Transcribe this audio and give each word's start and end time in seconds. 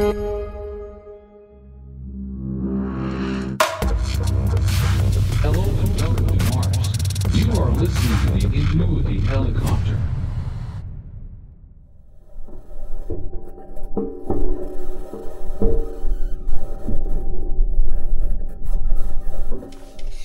Hello 0.00 0.14
and 5.62 6.00
welcome 6.00 6.26
to 6.26 6.44
Mars. 6.54 6.88
You 7.34 7.52
are 7.60 7.70
listening 7.72 8.40
to 8.40 8.48
the 8.48 8.56
Ingenuity 8.60 9.20
helicopter. 9.20 9.98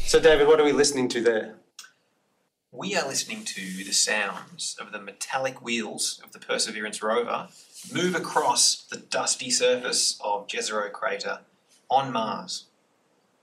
So, 0.05 0.21
David, 0.21 0.48
what 0.48 0.62
are 0.62 0.64
we 0.64 0.71
listening 0.71 1.10
to 1.10 1.21
there? 1.21 1.55
We 2.86 2.96
are 2.96 3.08
listening 3.08 3.46
to 3.46 3.84
the 3.84 3.94
sounds 3.94 4.78
of 4.80 4.92
the 4.92 5.02
metallic 5.02 5.60
wheels 5.60 6.22
of 6.24 6.34
the 6.34 6.38
Perseverance 6.38 7.02
rover 7.02 7.48
move 7.92 8.14
across 8.14 8.86
the 8.92 8.98
dusty 8.98 9.50
surface 9.50 10.20
of 10.24 10.46
Jezero 10.46 10.92
crater 10.92 11.40
on 11.90 12.14
Mars. 12.14 12.66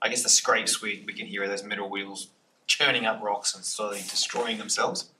I 0.01 0.07
guess 0.07 0.23
the 0.23 0.29
scrapes 0.29 0.81
we, 0.81 1.03
we 1.05 1.11
can 1.11 1.27
hear 1.27 1.43
are 1.43 1.49
those 1.49 1.61
metal 1.61 1.89
wheels 1.89 2.29
churning 2.67 3.05
up 3.05 3.21
rocks 3.21 3.53
and 3.53 3.65
slowly 3.65 3.97
destroying 3.97 4.59
themselves. 4.59 5.11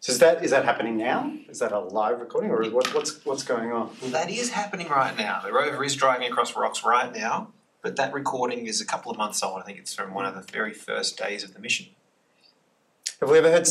So, 0.00 0.10
is 0.10 0.18
that 0.18 0.44
is 0.44 0.50
that 0.50 0.64
happening 0.64 0.96
now? 0.96 1.32
Is 1.48 1.60
that 1.60 1.70
a 1.70 1.78
live 1.78 2.18
recording, 2.18 2.50
or 2.50 2.64
what, 2.64 2.92
what's 2.92 3.24
what's 3.24 3.44
going 3.44 3.70
on? 3.70 3.90
Well, 4.02 4.10
that 4.10 4.28
is 4.28 4.50
happening 4.50 4.88
right 4.88 5.16
now. 5.16 5.40
The 5.40 5.52
rover 5.52 5.84
is 5.84 5.94
driving 5.94 6.26
across 6.26 6.56
rocks 6.56 6.84
right 6.84 7.14
now, 7.14 7.52
but 7.80 7.94
that 7.94 8.12
recording 8.12 8.66
is 8.66 8.80
a 8.80 8.84
couple 8.84 9.12
of 9.12 9.18
months 9.18 9.40
old. 9.40 9.60
I 9.60 9.62
think 9.62 9.78
it's 9.78 9.94
from 9.94 10.14
one 10.14 10.24
of 10.24 10.34
the 10.34 10.42
very 10.52 10.74
first 10.74 11.16
days 11.16 11.44
of 11.44 11.54
the 11.54 11.60
mission. 11.60 11.86
Have 13.22 13.30
we 13.30 13.38
ever 13.38 13.52
heard? 13.52 13.66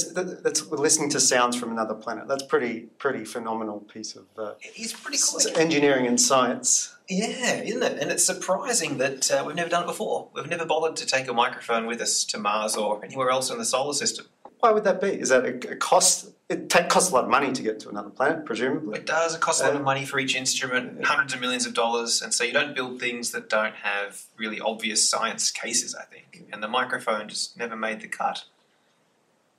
That's 0.46 0.66
we're 0.66 0.78
listening 0.78 1.10
to 1.10 1.20
sounds 1.20 1.58
from 1.58 1.72
another 1.72 1.94
planet. 1.94 2.26
That's 2.30 2.41
pretty 2.44 2.84
pretty 2.98 3.26
phenomenal 3.26 3.82
piece 3.82 4.16
of 4.16 4.24
uh, 4.38 4.54
It 4.62 4.80
is 4.80 4.94
pretty 4.94 5.18
s- 5.18 5.46
engineering 5.58 6.08
and 6.08 6.20
science. 6.22 6.96
Yeah, 7.10 7.55
isn't 7.62 7.84
it? 7.84 7.99
And 8.02 8.10
it's 8.12 8.24
surprising 8.24 8.98
that 8.99 9.29
uh, 9.29 9.44
we've 9.46 9.57
never 9.57 9.70
done 9.70 9.84
it 9.84 9.88
before. 9.88 10.29
We've 10.34 10.48
never 10.48 10.66
bothered 10.66 10.96
to 10.96 11.05
take 11.05 11.27
a 11.27 11.34
microphone 11.34 11.85
with 11.85 11.99
us 11.99 12.24
to 12.26 12.38
Mars 12.40 12.77
or 12.77 13.04
anywhere 13.04 13.29
else 13.29 13.52
in 13.52 13.57
the 13.57 13.66
solar 13.66 13.94
system. 13.94 14.27
Why 14.62 14.72
would 14.72 14.85
that 14.85 15.02
be? 15.02 15.07
Is 15.10 15.27
that 15.27 15.44
a, 15.44 15.72
a 15.72 15.76
cost? 15.76 16.29
It 16.48 16.70
ta- 16.70 16.88
costs 16.88 17.12
a 17.12 17.13
lot 17.13 17.26
of 17.26 17.29
money 17.29 17.52
to 17.52 17.62
get 17.62 17.82
to 17.82 17.90
another 17.90 18.10
planet, 18.10 18.46
presumably. 18.46 18.99
It 18.99 19.05
does. 19.05 19.35
It 19.35 19.41
costs 19.41 19.62
a 19.62 19.66
lot 19.66 19.76
of 19.76 19.82
money 19.82 20.05
for 20.05 20.18
each 20.18 20.34
instrument, 20.34 21.04
hundreds 21.04 21.34
of 21.34 21.41
millions 21.41 21.66
of 21.66 21.74
dollars, 21.74 22.22
and 22.22 22.34
so 22.34 22.46
you 22.46 22.54
don't 22.54 22.74
build 22.74 23.02
things 23.02 23.32
that 23.32 23.49
don't 23.49 23.76
have 23.76 24.22
really 24.38 24.62
obvious 24.62 25.10
science 25.10 25.52
cases. 25.52 25.94
I 25.94 26.05
think, 26.05 26.46
and 26.54 26.63
the 26.63 26.70
microphone 26.70 27.27
just 27.27 27.57
never 27.57 27.76
made 27.76 27.99
the 27.99 28.07
cut. 28.07 28.46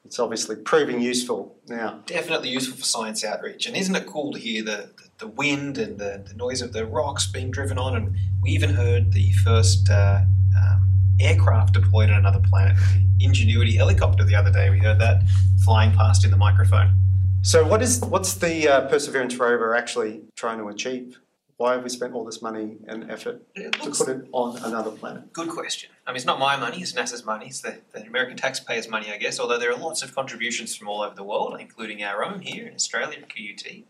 It's 0.04 0.18
obviously 0.18 0.56
proving 0.56 1.00
useful 1.00 1.56
now. 1.68 2.02
Definitely 2.06 2.50
useful 2.50 2.76
for 2.76 2.84
science 2.84 3.24
outreach, 3.24 3.66
and 3.66 3.76
isn't 3.76 3.94
it 3.94 4.06
cool 4.06 4.32
to 4.32 4.38
hear 4.38 4.62
the 4.62 4.90
the, 4.96 5.08
the 5.18 5.26
wind 5.28 5.78
and 5.78 5.98
the, 5.98 6.24
the 6.26 6.34
noise 6.34 6.60
of 6.60 6.72
the 6.72 6.84
rocks 6.84 7.26
being 7.26 7.50
driven 7.50 7.78
on? 7.78 7.94
And 7.94 8.16
we 8.42 8.50
even 8.50 8.70
heard 8.70 9.12
the 9.12 9.32
first 9.44 9.88
uh, 9.88 10.22
um, 10.58 10.90
aircraft 11.20 11.74
deployed 11.74 12.10
on 12.10 12.16
another 12.16 12.40
planet, 12.40 12.76
the 13.18 13.24
Ingenuity 13.24 13.76
helicopter, 13.76 14.24
the 14.24 14.34
other 14.34 14.50
day. 14.50 14.68
We 14.70 14.80
heard 14.80 14.98
that 14.98 15.22
flying 15.64 15.92
past 15.92 16.24
in 16.24 16.30
the 16.30 16.36
microphone. 16.36 16.94
So, 17.42 17.66
what 17.66 17.80
is 17.80 18.00
what's 18.00 18.34
the 18.34 18.68
uh, 18.68 18.88
Perseverance 18.88 19.36
rover 19.36 19.74
actually 19.74 20.22
trying 20.36 20.58
to 20.58 20.68
achieve? 20.68 21.20
Why 21.62 21.74
have 21.74 21.84
we 21.84 21.90
spent 21.90 22.12
all 22.12 22.24
this 22.24 22.42
money 22.42 22.78
and 22.88 23.08
effort 23.08 23.40
to 23.54 23.70
put 23.70 24.08
it 24.08 24.26
on 24.32 24.56
another 24.64 24.90
planet? 24.90 25.32
Good 25.32 25.48
question. 25.48 25.90
I 26.04 26.10
mean, 26.10 26.16
it's 26.16 26.24
not 26.24 26.40
my 26.40 26.56
money, 26.56 26.82
it's 26.82 26.92
NASA's 26.92 27.24
money, 27.24 27.46
it's 27.46 27.60
the, 27.60 27.78
the 27.92 28.02
American 28.02 28.36
taxpayers' 28.36 28.88
money, 28.88 29.12
I 29.12 29.16
guess, 29.16 29.38
although 29.38 29.60
there 29.60 29.70
are 29.70 29.78
lots 29.78 30.02
of 30.02 30.12
contributions 30.12 30.74
from 30.74 30.88
all 30.88 31.02
over 31.02 31.14
the 31.14 31.22
world, 31.22 31.56
including 31.60 32.02
our 32.02 32.24
own 32.24 32.40
here 32.40 32.66
in 32.66 32.74
Australia 32.74 33.18
at 33.18 33.28
QUT. 33.28 33.84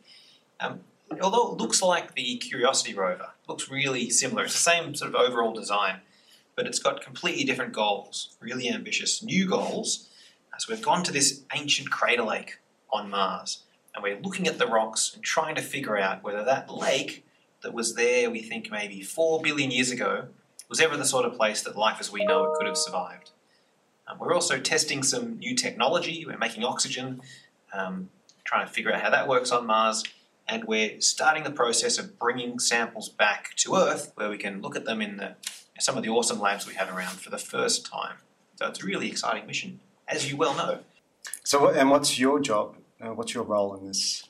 Um, 0.61 0.81
although 1.23 1.51
it 1.51 1.57
looks 1.57 1.81
like 1.81 2.15
the 2.15 2.37
Curiosity 2.37 2.93
rover, 2.93 3.29
it 3.43 3.49
looks 3.49 3.71
really 3.71 4.11
similar. 4.11 4.45
It's 4.45 4.53
the 4.53 4.59
same 4.59 4.95
sort 4.95 5.09
of 5.09 5.15
overall 5.15 5.55
design, 5.55 6.01
but 6.55 6.67
it's 6.67 6.79
got 6.79 7.01
completely 7.01 7.45
different 7.45 7.73
goals, 7.73 8.37
really 8.39 8.69
ambitious 8.69 9.23
new 9.23 9.49
goals. 9.49 10.11
So 10.59 10.75
we've 10.75 10.85
gone 10.85 11.05
to 11.05 11.11
this 11.11 11.41
ancient 11.57 11.91
crater 11.91 12.25
lake 12.25 12.59
on 12.91 13.09
Mars, 13.09 13.63
and 13.95 14.03
we're 14.03 14.21
looking 14.21 14.47
at 14.47 14.59
the 14.59 14.67
rocks 14.67 15.15
and 15.15 15.25
trying 15.25 15.55
to 15.55 15.63
figure 15.63 15.97
out 15.97 16.23
whether 16.23 16.45
that 16.45 16.71
lake 16.71 17.25
that 17.63 17.73
was 17.73 17.95
there, 17.95 18.31
we 18.31 18.43
think 18.43 18.71
maybe 18.71 19.03
four 19.03 19.41
billion 19.41 19.71
years 19.71 19.91
ago, 19.91 20.29
was 20.69 20.81
ever 20.81 20.97
the 20.97 21.05
sort 21.05 21.25
of 21.25 21.35
place 21.35 21.63
that 21.63 21.77
life 21.77 21.99
as 22.01 22.11
we 22.11 22.25
know 22.25 22.45
it 22.45 22.57
could 22.57 22.67
have 22.67 22.77
survived. 22.77 23.31
Um, 24.09 24.19
we're 24.19 24.35
also 24.35 24.59
testing 24.59 25.03
some 25.03 25.39
new 25.39 25.55
technology. 25.55 26.25
We're 26.27 26.39
making 26.39 26.65
oxygen, 26.65 27.21
um, 27.73 28.11
trying 28.45 28.67
to 28.67 28.73
figure 28.73 28.93
out 28.93 29.01
how 29.03 29.11
that 29.11 29.29
works 29.29 29.53
on 29.53 29.67
Mars, 29.67 30.03
and 30.49 30.65
we're 30.65 31.01
starting 31.01 31.45
the 31.45 31.51
process 31.51 31.99
of 31.99 32.19
bringing 32.19 32.59
samples 32.59 33.09
back 33.09 33.55
to 33.57 33.77
Earth, 33.77 34.13
where 34.17 34.29
we 34.29 34.39
can 34.39 34.61
look 34.61 34.77
at 34.77 34.85
them 34.85 35.01
in 35.01 35.19
the, 35.19 35.37
some 35.79 35.97
of 35.97 36.03
the 36.03 36.09
awesome 36.09 36.41
labs 36.41 36.67
we 36.67 36.75
have 36.75 36.91
around 36.95 37.21
for 37.21 37.31
the 37.31 37.39
first 37.39 37.87
time. 37.87 38.17
So 38.57 38.67
it's 38.69 38.83
a 38.83 38.87
really 38.87 39.09
exciting 39.09 39.47
mission, 39.47 39.81
as 40.09 40.31
you 40.31 40.37
well 40.37 40.55
know. 40.55 40.81
So, 41.45 41.69
and 41.69 41.91
what's 41.91 42.19
your 42.19 42.41
job? 42.41 42.77
Uh, 43.01 43.15
what's 43.15 43.35
your 43.35 43.45
role 43.45 43.75
in 43.77 43.87
this? 43.87 44.22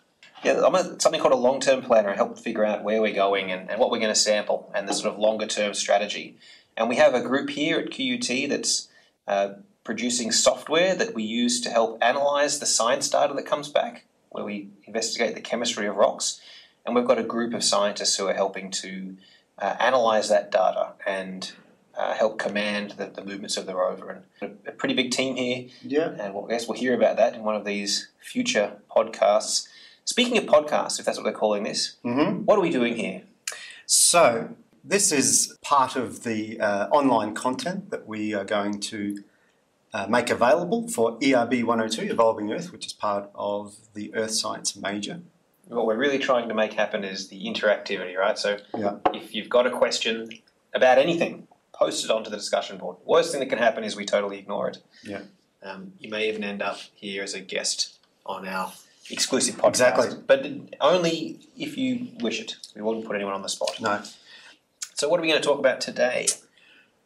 Yeah, 0.43 0.63
I'm 0.65 0.75
a, 0.75 1.01
something 1.01 1.21
called 1.21 1.33
a 1.33 1.37
long-term 1.37 1.83
planner. 1.83 2.11
I 2.11 2.17
help 2.17 2.39
figure 2.39 2.65
out 2.65 2.83
where 2.83 3.01
we're 3.01 3.15
going 3.15 3.53
and, 3.53 3.71
and 3.71 3.79
what 3.79 3.91
we're 3.91 3.99
going 4.01 4.13
to 4.13 4.19
sample 4.19 4.71
and 4.75 4.89
the 4.89 4.93
sort 4.95 5.13
of 5.15 5.19
longer-term 5.21 5.75
strategy. 5.75 6.37
And 6.77 6.89
we 6.89 6.97
have 6.97 7.15
a 7.15 7.21
group 7.21 7.51
here 7.51 7.79
at 7.79 7.91
QUT 7.91 8.49
that's 8.49 8.89
uh, 9.29 9.55
producing 9.85 10.33
software 10.33 10.95
that 10.95 11.15
we 11.15 11.23
use 11.23 11.61
to 11.61 11.71
help 11.71 11.99
analyze 12.03 12.59
the 12.59 12.67
science 12.67 13.09
data 13.09 13.35
that 13.35 13.47
comes 13.47 13.69
back, 13.69 14.05
where 14.31 14.45
we 14.45 14.69
investigate 14.85 15.35
the 15.35 15.41
chemistry 15.41 15.87
of 15.87 15.97
rocks. 15.97 16.41
And 16.85 16.95
we've 16.95 17.07
got 17.07 17.19
a 17.19 17.23
group 17.25 17.55
of 17.55 17.63
scientists 17.63 18.17
who 18.17 18.27
are 18.27 18.35
helping 18.35 18.71
to 18.73 19.17
uh, 19.59 19.77
analyze 19.79 20.29
that 20.31 20.51
data 20.51 20.95
and 21.07 21.53
uh, 21.97 22.15
help 22.15 22.39
command 22.39 22.93
the, 22.93 23.07
the 23.07 23.25
movements 23.25 23.57
of 23.57 23.67
the 23.67 23.77
rover. 23.77 24.25
And 24.41 24.57
a, 24.67 24.71
a 24.71 24.73
pretty 24.73 24.95
big 24.95 25.11
team 25.13 25.37
here 25.37 25.67
Yeah. 25.83 26.09
and 26.19 26.35
well, 26.35 26.47
I 26.47 26.51
guess 26.53 26.67
we'll 26.67 26.79
hear 26.79 26.95
about 26.95 27.17
that 27.19 27.35
in 27.35 27.45
one 27.45 27.55
of 27.55 27.65
these 27.65 28.09
future 28.21 28.79
podcasts. 28.91 29.69
Speaking 30.05 30.37
of 30.39 30.45
podcasts, 30.45 30.99
if 30.99 31.05
that's 31.07 31.17
what 31.19 31.25
they're 31.25 31.33
calling 31.33 31.63
this, 31.63 31.97
Mm-hmm. 32.05 32.45
what 32.45 32.59
are 32.59 32.63
we 32.63 32.71
doing 32.71 32.97
here? 32.97 33.23
So, 33.87 34.51
this 34.85 35.13
is 35.13 35.57
part 35.63 35.97
of 35.97 36.25
the 36.25 36.59
uh, 36.61 36.89
online 36.89 37.35
content 37.35 37.91
that 37.91 38.07
we 38.07 38.35
are 38.35 38.45
going 38.45 38.81
to 38.81 39.23
uh, 39.95 40.07
make 40.09 40.31
available 40.31 40.89
for 40.89 41.19
ERB 41.23 41.63
102, 41.63 42.11
Evolving 42.11 42.53
Earth, 42.53 42.73
which 42.73 42.87
is 42.87 42.93
part 42.93 43.31
of 43.35 43.75
the 43.95 44.13
Earth 44.15 44.33
Science 44.33 44.75
major. 44.77 45.21
What 45.69 45.87
we're 45.87 45.97
really 45.97 46.19
trying 46.19 46.49
to 46.49 46.55
make 46.55 46.73
happen 46.73 47.05
is 47.05 47.29
the 47.29 47.45
interactivity, 47.45 48.17
right? 48.17 48.39
So 48.39 48.59
Yeah. 48.77 48.97
if 49.15 49.35
you've 49.35 49.49
got 49.49 49.67
a 49.67 49.71
question 49.71 50.29
about 50.75 50.99
anything, 50.99 51.47
post 51.73 52.05
it 52.05 52.11
onto 52.11 52.31
the 52.31 52.37
discussion 52.37 52.79
board. 52.79 52.97
Worst 53.05 53.31
thing 53.31 53.41
that 53.41 53.49
can 53.49 53.59
happen 53.59 53.85
is 53.85 53.95
we 53.95 54.05
totally 54.05 54.39
ignore 54.39 54.69
it. 54.69 54.79
Yeah. 55.05 55.23
Um, 55.63 55.93
you 56.01 56.11
may 56.11 56.29
even 56.29 56.43
end 56.43 56.61
up 56.63 56.79
here 56.95 57.23
as 57.23 57.35
a 57.35 57.41
guest 57.41 57.99
on 58.27 58.49
our 58.49 58.73
exclusive 59.13 59.57
podcast. 59.57 59.69
Exactly. 59.69 60.09
But 60.27 60.47
only 60.81 61.41
if 61.57 61.77
you 61.77 62.09
wish 62.21 62.41
it. 62.41 62.57
We 62.75 62.83
wouldn't 62.83 63.07
put 63.07 63.15
anyone 63.15 63.35
on 63.35 63.43
the 63.43 63.49
spot. 63.49 63.77
No. 63.81 64.03
So 64.95 65.09
what 65.09 65.19
are 65.19 65.23
we 65.23 65.29
going 65.29 65.41
to 65.41 65.47
talk 65.47 65.59
about 65.59 65.81
today? 65.81 66.27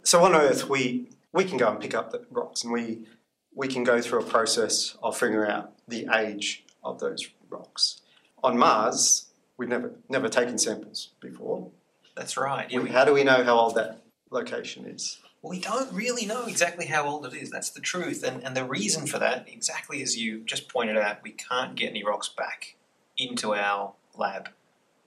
So 0.03 0.23
on 0.25 0.35
Earth, 0.35 0.69
we 0.69 1.09
we 1.33 1.45
can 1.45 1.59
go 1.59 1.71
and 1.71 1.81
pick 1.81 1.95
up 1.95 2.13
the 2.13 2.25
rocks, 2.31 2.63
and 2.63 2.73
we 2.73 3.07
we 3.55 3.69
can 3.69 3.85
go 3.85 4.01
through 4.01 4.21
a 4.21 4.25
process 4.25 4.97
of 5.03 5.17
figuring 5.17 5.51
out 5.51 5.73
the 5.89 6.07
age 6.15 6.65
of 6.85 7.01
those 7.01 7.29
rocks. 7.51 8.01
On 8.45 8.57
Mars, 8.57 9.27
we've 9.57 9.69
never 9.69 9.93
never 10.09 10.29
taken 10.29 10.59
samples 10.59 11.11
before. 11.21 11.71
That's 12.17 12.37
right. 12.37 12.71
Yeah, 12.71 12.81
we, 12.81 12.91
How 12.91 13.05
do 13.05 13.13
we 13.13 13.25
know 13.25 13.45
how 13.45 13.59
old 13.59 13.75
that 13.75 14.03
location 14.31 14.87
is? 14.87 15.19
We 15.49 15.61
don't 15.61 15.93
really 15.93 16.27
know 16.27 16.47
exactly 16.47 16.87
how 16.87 17.07
old 17.07 17.25
it 17.27 17.35
is. 17.35 17.51
That's 17.51 17.71
the 17.71 17.81
truth. 17.81 18.25
And, 18.25 18.43
and 18.43 18.57
the 18.57 18.65
reason 18.65 19.07
for 19.07 19.19
that, 19.19 19.47
exactly 19.49 20.03
as 20.03 20.19
you 20.19 20.41
just 20.41 20.69
pointed 20.69 20.97
out, 20.97 21.23
we 21.23 21.31
can't 21.31 21.77
get 21.77 21.91
any 21.91 22.05
rocks 22.05 22.29
back 22.29 22.77
into 23.17 23.55
our 23.55 23.93
lab. 24.17 24.51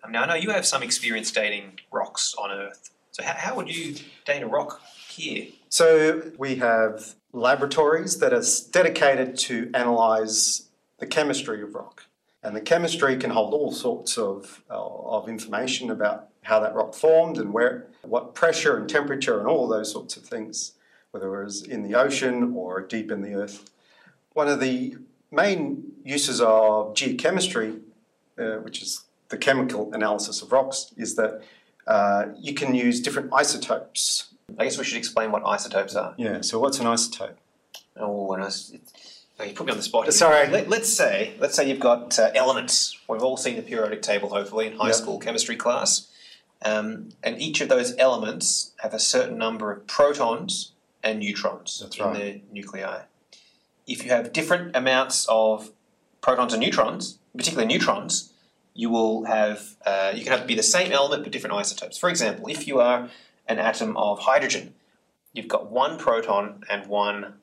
Um, 0.04 0.12
now, 0.12 0.24
I 0.24 0.28
know 0.28 0.36
you 0.36 0.52
have 0.52 0.66
some 0.66 0.82
experience 0.82 1.32
dating 1.32 1.80
rocks 1.92 2.34
on 2.38 2.52
Earth. 2.52 2.92
So, 3.12 3.24
how, 3.24 3.34
how 3.34 3.56
would 3.56 3.76
you 3.76 3.96
date 4.26 4.42
a 4.44 4.48
rock 4.48 4.82
here? 5.10 5.48
So 5.70 6.32
we 6.38 6.56
have 6.56 7.16
laboratories 7.34 8.20
that 8.20 8.34
are 8.34 8.44
dedicated 8.72 9.38
to 9.40 9.70
analyze 9.74 10.70
the 11.00 11.06
chemistry 11.06 11.62
of 11.62 11.76
rock. 11.76 12.06
And 12.44 12.56
the 12.56 12.62
chemistry 12.62 13.18
can 13.18 13.32
hold 13.32 13.54
all 13.54 13.72
sorts 13.72 14.18
of, 14.18 14.64
uh, 14.70 14.74
of 14.76 15.28
information 15.28 15.90
about 15.92 16.30
how 16.44 16.60
that 16.62 16.74
rock 16.74 16.94
formed 16.94 17.38
and 17.38 17.54
where, 17.54 17.88
what 18.02 18.34
pressure 18.34 18.78
and 18.78 18.90
temperature 18.90 19.40
and 19.40 19.48
all 19.48 19.68
those 19.68 19.92
sorts 19.92 20.16
of 20.16 20.24
things, 20.24 20.74
whether 21.12 21.42
it 21.42 21.46
was 21.46 21.64
in 21.64 21.84
the 21.84 21.96
ocean 21.96 22.54
or 22.56 22.82
deep 22.82 23.12
in 23.12 23.22
the 23.22 23.34
earth. 23.34 23.70
One 24.34 24.48
of 24.48 24.62
the 24.62 24.96
main 25.32 25.92
uses 26.06 26.40
of 26.40 26.94
geochemistry, 26.94 27.82
uh, 28.38 28.58
which 28.58 28.82
is 28.82 29.04
the 29.28 29.38
chemical 29.38 29.94
analysis 29.94 30.42
of 30.42 30.52
rocks, 30.52 30.94
is 30.96 31.16
that 31.16 31.42
uh, 31.88 32.28
you 32.38 32.54
can 32.54 32.74
use 32.74 33.02
different 33.02 33.34
isotopes 33.34 34.30
I 34.58 34.64
guess 34.64 34.78
we 34.78 34.84
should 34.84 34.98
explain 34.98 35.32
what 35.32 35.44
isotopes 35.46 35.96
are. 35.96 36.16
yeah, 36.18 36.42
so 36.42 36.60
what's 36.60 36.80
an 36.80 36.86
isotope? 36.86 37.36
Oh, 37.98 38.34
and 38.34 38.44
it's, 38.44 38.72
Oh, 39.40 39.46
you 39.46 39.54
put 39.54 39.66
me 39.66 39.72
on 39.72 39.78
the 39.78 39.84
spot. 39.84 40.04
here. 40.04 40.12
Sorry. 40.12 40.48
Let, 40.48 40.68
let's 40.70 40.92
say, 40.92 41.34
let's 41.40 41.56
say 41.56 41.70
you've 41.70 41.80
got 41.80 42.20
uh, 42.20 42.32
elements. 42.36 42.98
We've 43.08 43.24
all 43.24 43.38
seen 43.38 43.56
the 43.56 43.62
periodic 43.62 44.02
table, 44.02 44.30
hopefully, 44.30 44.68
in 44.68 44.78
high 44.78 44.88
Yep. 44.88 44.96
school 44.96 45.20
chemistry 45.20 45.56
class. 45.56 46.08
Um, 46.62 47.10
and 47.24 47.42
each 47.42 47.62
of 47.62 47.70
those 47.70 47.96
elements 47.98 48.74
have 48.80 48.94
a 48.94 49.00
certain 49.00 49.38
number 49.38 49.72
of 49.72 49.88
protons 49.88 50.74
and 51.02 51.20
neutrons 51.20 51.80
That's 51.80 51.98
in 51.98 52.06
right. 52.06 52.14
their 52.18 52.36
nuclei. 52.52 53.04
If 53.88 54.04
you 54.04 54.12
have 54.12 54.34
different 54.34 54.76
amounts 54.76 55.26
of 55.30 55.72
protons 56.20 56.52
and 56.54 56.62
neutrons, 56.62 57.18
particularly 57.36 57.68
neutrons, 57.72 58.34
you 58.74 58.90
will 58.90 59.24
have 59.26 59.78
uh, 59.86 60.12
you 60.14 60.24
can 60.24 60.38
have 60.38 60.46
be 60.48 60.56
the 60.56 60.62
same 60.64 60.92
element 60.92 61.24
but 61.24 61.32
different 61.32 61.56
isotopes. 61.56 61.98
For 61.98 62.10
example, 62.10 62.48
if 62.50 62.68
you 62.68 62.80
are 62.82 63.10
an 63.48 63.58
atom 63.58 63.96
of 63.96 64.20
hydrogen, 64.20 64.74
you've 65.34 65.48
got 65.48 65.72
one 65.72 65.98
proton 65.98 66.64
and 66.70 66.88
one 66.88 67.36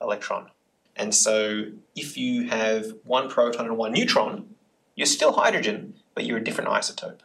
electron. 0.00 0.48
And 0.96 1.14
so 1.14 1.66
if 1.96 2.16
you 2.16 2.48
have 2.48 2.94
one 3.04 3.28
proton 3.28 3.66
and 3.66 3.76
one 3.76 3.92
neutron, 3.92 4.54
you're 4.94 5.06
still 5.06 5.32
hydrogen, 5.32 5.94
but 6.14 6.24
you're 6.24 6.38
a 6.38 6.44
different 6.44 6.70
isotope. 6.70 7.20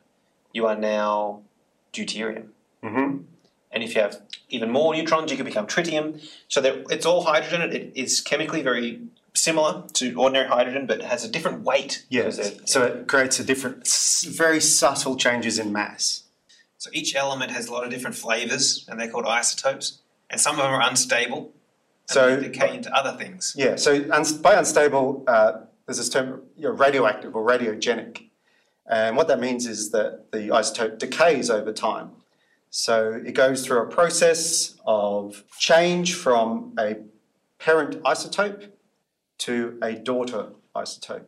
You 0.54 0.66
are 0.68 0.76
now 0.76 1.42
deuterium. 1.94 2.50
Mm-hmm. 2.84 3.24
And 3.72 3.84
if 3.84 3.96
you 3.96 4.02
have 4.02 4.22
even 4.50 4.72
more 4.72 4.96
neutrons, 4.96 5.30
you 5.30 5.38
can 5.38 5.46
become 5.46 5.68
tritium. 5.68 6.22
So 6.48 6.62
it's 6.90 7.06
all 7.06 7.24
hydrogen. 7.24 7.62
It 7.74 7.92
is 7.96 8.22
chemically 8.22 8.62
very 8.62 9.02
similar 9.34 9.84
to 9.94 10.14
ordinary 10.16 10.48
hydrogen, 10.48 10.88
but 10.88 11.00
it 11.00 11.06
has 11.06 11.26
a 11.26 11.30
different 11.30 11.64
weight. 11.64 12.06
Yes. 12.10 12.40
So 12.66 12.84
it 12.84 13.08
creates 13.08 13.40
a 13.40 13.44
different, 13.44 13.88
very 14.26 14.62
subtle 14.62 15.18
changes 15.18 15.60
in 15.60 15.74
mass. 15.74 16.24
So 16.78 16.90
each 16.94 17.16
element 17.16 17.52
has 17.52 17.68
a 17.68 17.74
lot 17.74 17.84
of 17.84 17.90
different 17.90 18.16
flavors, 18.16 18.86
and 18.88 19.00
they're 19.00 19.10
called 19.10 19.26
isotopes. 19.26 20.00
And 20.30 20.40
some 20.40 20.56
of 20.56 20.64
them 20.64 20.72
are 20.72 20.82
unstable, 20.82 21.52
So- 22.08 22.40
decay 22.40 22.76
into 22.76 22.94
other 22.96 23.18
things. 23.18 23.54
Yeah. 23.56 23.76
So 23.76 24.02
by 24.42 24.54
unstable, 24.56 25.24
uh, 25.28 25.60
there's 25.86 25.98
this 25.98 26.10
term, 26.10 26.44
you 26.56 26.64
know, 26.64 26.72
radioactive 26.72 27.36
or 27.36 27.46
radiogenic, 27.46 28.30
and 28.90 29.18
what 29.18 29.28
that 29.28 29.40
means 29.40 29.66
is 29.68 29.92
that 29.92 30.32
the 30.32 30.50
isotope 30.50 30.98
decays 30.98 31.50
over 31.50 31.74
time. 31.74 32.12
So 32.70 33.14
it 33.26 33.34
goes 33.34 33.66
through 33.66 33.82
a 33.82 33.88
process 33.88 34.76
of 34.86 35.44
change 35.58 36.16
from 36.16 36.74
a 36.80 36.98
parent 37.60 38.02
isotope 38.04 38.70
to 39.40 39.78
a 39.82 39.94
daughter 39.94 40.50
isotope. 40.76 41.26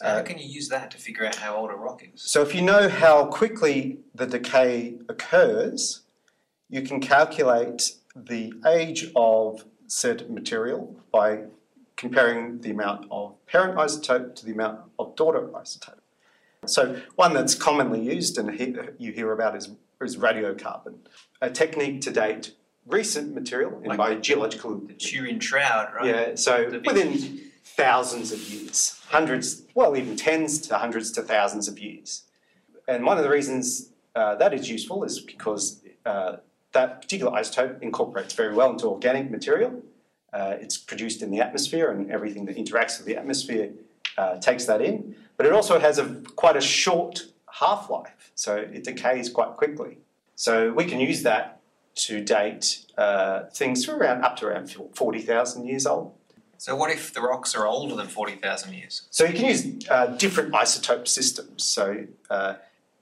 So 0.00 0.06
how 0.06 0.14
Uh, 0.18 0.22
can 0.22 0.38
you 0.38 0.46
use 0.48 0.68
that 0.68 0.90
to 0.92 0.98
figure 0.98 1.26
out 1.26 1.36
how 1.36 1.56
old 1.56 1.70
a 1.70 1.74
rock 1.74 2.02
is? 2.02 2.22
So 2.22 2.40
if 2.42 2.54
you 2.54 2.62
know 2.62 2.88
how 2.88 3.26
quickly 3.26 3.98
the 4.14 4.26
decay 4.26 4.98
occurs, 5.08 6.00
you 6.68 6.82
can 6.82 7.00
calculate 7.00 7.96
the 8.16 8.52
age 8.66 9.10
of 9.14 9.64
said 9.90 10.30
material 10.30 10.94
by 11.12 11.42
comparing 11.96 12.60
the 12.60 12.70
amount 12.70 13.06
of 13.10 13.34
parent 13.46 13.76
isotope 13.76 14.34
to 14.36 14.46
the 14.46 14.52
amount 14.52 14.80
of 14.98 15.14
daughter 15.16 15.40
isotope. 15.54 15.98
So 16.64 17.00
one 17.16 17.34
that's 17.34 17.54
commonly 17.54 18.00
used 18.00 18.38
and 18.38 18.52
he- 18.52 18.76
you 18.98 19.12
hear 19.12 19.32
about 19.32 19.56
is, 19.56 19.70
is 20.00 20.16
radiocarbon, 20.16 20.94
a 21.42 21.50
technique 21.50 22.00
to 22.02 22.10
date 22.10 22.54
recent 22.86 23.34
material 23.34 23.80
in 23.82 23.88
Like 23.88 23.98
by 23.98 24.14
the- 24.14 24.20
geological 24.20 24.76
The 24.78 24.94
Turin 24.94 25.40
shroud, 25.40 25.92
right? 25.94 26.06
yeah, 26.06 26.34
so 26.36 26.80
within 26.86 27.40
thousands 27.64 28.30
of 28.32 28.40
years, 28.48 29.00
hundreds, 29.08 29.62
well, 29.74 29.96
even 29.96 30.16
tens 30.16 30.58
to 30.68 30.78
hundreds 30.78 31.10
to 31.12 31.22
thousands 31.22 31.66
of 31.68 31.78
years. 31.78 32.24
And 32.86 33.04
one 33.04 33.18
of 33.18 33.24
the 33.24 33.30
reasons 33.30 33.90
uh, 34.14 34.34
that 34.36 34.52
is 34.54 34.68
useful 34.70 35.04
is 35.04 35.20
because 35.20 35.82
uh, 36.04 36.36
that 36.72 37.02
particular 37.02 37.32
isotope 37.32 37.82
incorporates 37.82 38.34
very 38.34 38.54
well 38.54 38.70
into 38.70 38.86
organic 38.86 39.30
material. 39.30 39.82
Uh, 40.32 40.54
it's 40.60 40.76
produced 40.76 41.22
in 41.22 41.30
the 41.30 41.40
atmosphere, 41.40 41.90
and 41.90 42.10
everything 42.10 42.44
that 42.46 42.56
interacts 42.56 42.98
with 42.98 43.06
the 43.06 43.16
atmosphere 43.16 43.70
uh, 44.16 44.38
takes 44.38 44.64
that 44.66 44.80
in. 44.80 45.14
But 45.36 45.46
it 45.46 45.52
also 45.52 45.80
has 45.80 45.98
a 45.98 46.22
quite 46.36 46.56
a 46.56 46.60
short 46.60 47.26
half 47.50 47.90
life, 47.90 48.30
so 48.34 48.56
it 48.56 48.84
decays 48.84 49.28
quite 49.28 49.56
quickly. 49.56 49.98
So 50.36 50.72
we 50.72 50.84
can 50.84 51.00
use 51.00 51.22
that 51.24 51.60
to 51.96 52.22
date 52.22 52.86
uh, 52.96 53.44
things 53.52 53.84
for 53.84 53.96
around 53.96 54.22
up 54.22 54.36
to 54.36 54.46
around 54.46 54.72
forty 54.94 55.20
thousand 55.20 55.66
years 55.66 55.86
old. 55.86 56.14
So 56.60 56.76
what 56.76 56.90
if 56.90 57.14
the 57.14 57.22
rocks 57.22 57.54
are 57.54 57.66
older 57.66 57.94
than 57.94 58.06
40,000 58.06 58.74
years? 58.74 59.08
So 59.08 59.24
you 59.24 59.32
can 59.32 59.46
use 59.46 59.88
uh, 59.88 60.08
different 60.18 60.52
isotope 60.52 61.08
systems. 61.08 61.64
So 61.64 62.04
uh, 62.28 62.56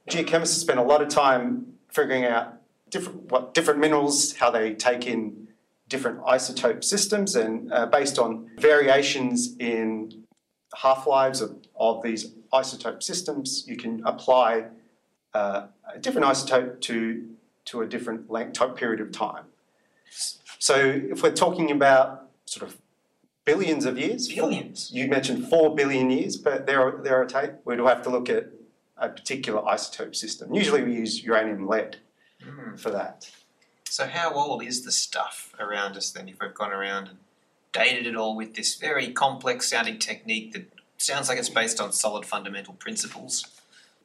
geochemists 0.09 0.61
spend 0.61 0.79
a 0.79 0.83
lot 0.83 1.01
of 1.01 1.09
time 1.09 1.73
figuring 1.89 2.23
out 2.23 2.53
different 2.89 3.31
what 3.31 3.53
different 3.53 3.79
minerals, 3.79 4.35
how 4.35 4.49
they 4.49 4.73
take 4.73 5.05
in 5.07 5.47
different 5.87 6.19
isotope 6.21 6.83
systems, 6.83 7.35
and 7.35 7.71
uh, 7.73 7.85
based 7.87 8.19
on 8.19 8.49
variations 8.57 9.55
in 9.57 10.23
half 10.75 11.07
lives 11.07 11.41
of, 11.41 11.57
of 11.75 12.03
these 12.03 12.31
isotope 12.53 13.01
systems, 13.01 13.65
you 13.67 13.75
can 13.75 14.01
apply 14.05 14.65
uh, 15.33 15.67
a 15.93 15.99
different 15.99 16.27
isotope 16.27 16.79
to 16.81 17.27
to 17.65 17.81
a 17.81 17.87
different 17.87 18.29
length 18.29 18.53
type 18.53 18.75
period 18.75 18.99
of 18.99 19.11
time. 19.11 19.45
So 20.59 20.75
if 20.75 21.23
we're 21.23 21.31
talking 21.31 21.71
about 21.71 22.29
sort 22.45 22.69
of 22.69 22.77
billions 23.45 23.85
of 23.85 23.97
years, 23.97 24.27
Billions. 24.27 24.91
you 24.91 25.07
mentioned 25.07 25.47
four 25.47 25.75
billion 25.75 26.09
years, 26.09 26.37
but 26.37 26.65
there 26.65 26.99
there 27.03 27.21
are 27.21 27.25
tape. 27.25 27.53
We'd 27.65 27.79
have 27.79 28.03
to 28.03 28.09
look 28.09 28.29
at 28.29 28.47
a 28.97 29.09
particular 29.09 29.61
isotope 29.61 30.15
system. 30.15 30.53
Usually 30.53 30.83
we 30.83 30.93
use 30.93 31.23
uranium 31.23 31.67
lead 31.67 31.97
Mm. 32.45 32.79
for 32.79 32.89
that. 32.91 33.29
So 33.89 34.07
how 34.07 34.33
old 34.33 34.63
is 34.63 34.83
the 34.83 34.91
stuff 34.91 35.53
around 35.59 35.97
us 35.97 36.11
then 36.11 36.29
if 36.29 36.39
we've 36.39 36.53
gone 36.53 36.71
around 36.71 37.07
and 37.09 37.17
dated 37.73 38.07
it 38.07 38.15
all 38.15 38.35
with 38.35 38.55
this 38.55 38.75
very 38.75 39.11
complex 39.11 39.69
sounding 39.69 39.99
technique 39.99 40.53
that 40.53 40.71
sounds 40.97 41.27
like 41.27 41.37
it's 41.37 41.49
based 41.49 41.81
on 41.81 41.91
solid 41.91 42.25
fundamental 42.25 42.75
principles? 42.75 43.45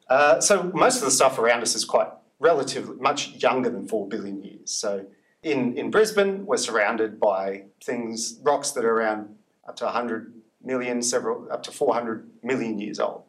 Uh, 0.08 0.40
so 0.40 0.64
most 0.75 0.96
of 0.96 1.04
the 1.04 1.10
stuff 1.10 1.38
around 1.38 1.62
us 1.62 1.75
is 1.75 1.84
quite 1.84 2.08
relatively 2.40 2.96
much 2.96 3.34
younger 3.42 3.70
than 3.70 3.86
four 3.86 4.08
billion 4.08 4.42
years. 4.42 4.70
So 4.70 5.06
in, 5.42 5.76
in 5.76 5.90
Brisbane, 5.90 6.44
we're 6.44 6.56
surrounded 6.56 7.20
by 7.20 7.64
things, 7.82 8.40
rocks 8.42 8.72
that 8.72 8.84
are 8.84 8.92
around 8.92 9.36
up 9.69 9.76
to 9.76 9.84
100 9.84 10.32
million, 10.62 11.02
several 11.02 11.50
up 11.52 11.62
to 11.64 11.70
400 11.70 12.28
million 12.42 12.78
years 12.78 12.98
old. 12.98 13.22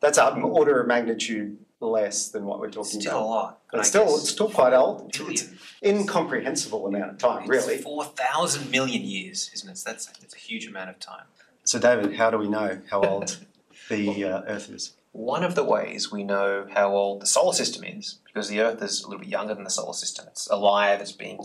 That's 0.00 0.18
an 0.18 0.42
order 0.42 0.80
of 0.80 0.86
magnitude 0.86 1.58
less 1.80 2.28
than 2.30 2.44
what 2.44 2.58
we're 2.58 2.70
talking 2.70 3.00
Still 3.00 3.12
a 3.12 3.20
about. 3.20 3.28
lot. 3.28 3.60
But 3.70 3.80
I 3.80 3.82
still, 3.84 4.04
guess 4.06 4.20
it's 4.22 4.30
still 4.30 4.50
quite 4.50 4.72
old. 4.72 5.08
It's, 5.08 5.20
it's 5.20 5.42
billion. 5.80 6.00
incomprehensible 6.00 6.86
amount 6.86 7.10
of 7.12 7.18
time, 7.18 7.48
really. 7.48 7.78
4,000 7.78 8.70
million 8.70 9.02
years, 9.02 9.50
isn't 9.54 9.68
it? 9.68 9.80
That's, 9.84 10.06
that's 10.06 10.34
a 10.34 10.38
huge 10.38 10.66
amount 10.66 10.90
of 10.90 10.98
time. 10.98 11.24
So, 11.64 11.78
David, 11.78 12.16
how 12.16 12.30
do 12.30 12.38
we 12.38 12.48
know 12.48 12.80
how 12.90 13.02
old 13.02 13.38
the 13.88 14.24
uh, 14.24 14.42
Earth 14.48 14.70
is? 14.70 14.94
One 15.12 15.42
of 15.44 15.54
the 15.54 15.64
ways 15.64 16.12
we 16.12 16.22
know 16.24 16.66
how 16.70 16.90
old 16.94 17.22
the 17.22 17.26
solar 17.26 17.52
system 17.54 17.84
is, 17.84 18.18
because 18.26 18.48
the 18.48 18.60
Earth 18.60 18.82
is 18.82 19.02
a 19.02 19.08
little 19.08 19.20
bit 19.20 19.28
younger 19.28 19.54
than 19.54 19.64
the 19.64 19.70
solar 19.70 19.94
system, 19.94 20.26
it's 20.28 20.48
alive, 20.48 21.00
it's 21.00 21.12
being 21.12 21.38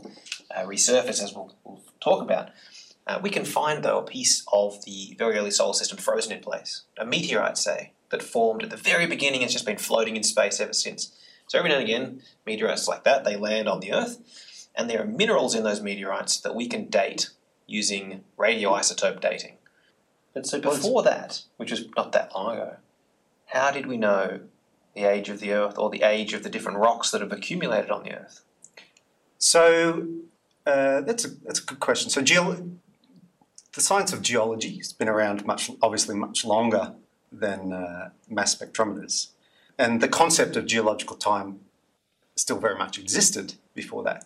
uh, 0.56 0.62
resurfaced, 0.64 1.24
as 1.24 1.34
we'll, 1.34 1.56
we'll 1.64 1.82
talk 2.00 2.22
about. 2.22 2.50
Uh, 3.06 3.20
we 3.22 3.30
can 3.30 3.44
find, 3.44 3.84
though, 3.84 4.00
a 4.00 4.04
piece 4.04 4.46
of 4.52 4.84
the 4.86 5.16
very 5.18 5.38
early 5.38 5.52
solar 5.52 5.74
system 5.74 5.98
frozen 5.98 6.32
in 6.32 6.40
place, 6.40 6.84
a 6.98 7.06
meteorite, 7.06 7.58
say, 7.58 7.92
that 8.14 8.22
formed 8.24 8.62
at 8.62 8.70
the 8.70 8.78
very 8.78 9.08
beginning 9.08 9.42
and 9.42 9.46
has 9.46 9.54
just 9.54 9.66
been 9.66 9.78
floating 9.78 10.16
in 10.16 10.22
space 10.24 10.60
ever 10.60 10.72
since. 10.72 11.12
So 11.48 11.58
every 11.58 11.72
now 11.72 11.78
and 11.78 11.84
again, 11.84 12.22
meteorites 12.46 12.88
like 12.88 13.04
that, 13.04 13.26
they 13.26 13.36
land 13.36 13.68
on 13.68 13.80
the 13.80 13.92
Earth, 13.92 14.70
and 14.76 14.88
there 14.88 15.02
are 15.02 15.06
minerals 15.06 15.56
in 15.56 15.64
those 15.64 15.82
meteorites 15.82 16.40
that 16.40 16.56
we 16.56 16.68
can 16.68 16.86
date 16.86 17.32
using 17.66 18.24
radioisotope 18.38 19.20
dating. 19.20 19.58
But 20.34 20.46
so 20.46 20.62
before 20.62 21.02
that, 21.04 21.42
which 21.58 21.72
was 21.72 21.86
not 21.98 22.12
that 22.12 22.34
long 22.36 22.56
ago, 22.56 22.76
how 23.48 23.72
did 23.72 23.88
we 23.88 23.98
know 23.98 24.42
the 24.96 25.06
age 25.06 25.30
of 25.30 25.40
the 25.40 25.52
Earth 25.52 25.80
or 25.80 25.90
the 25.90 26.04
age 26.04 26.34
of 26.34 26.44
the 26.44 26.50
different 26.50 26.78
rocks 26.78 27.10
that 27.12 27.22
have 27.22 27.32
accumulated 27.32 27.90
on 27.90 28.04
the 28.04 28.14
Earth? 28.14 28.44
So, 29.40 30.08
uh, 30.68 31.02
that's, 31.02 31.26
a, 31.26 31.30
that's 31.44 31.60
a 31.60 31.66
good 31.66 31.80
question. 31.80 32.12
So, 32.12 32.22
geolo- 32.22 32.78
the 33.74 33.82
science 33.82 34.14
of 34.14 34.22
geology 34.22 34.78
has 34.78 34.94
been 34.94 35.10
around 35.10 35.46
much, 35.48 35.72
obviously, 35.82 36.16
much 36.16 36.46
longer 36.46 36.94
than 37.34 37.74
uh, 37.74 38.10
mass 38.30 38.56
spectrometers. 38.56 39.30
And 39.78 40.02
the 40.02 40.08
concept 40.08 40.56
of 40.56 40.66
geological 40.66 41.16
time 41.16 41.62
still 42.36 42.60
very 42.60 42.78
much 42.78 42.98
existed 43.00 43.56
before 43.74 44.04
that. 44.04 44.26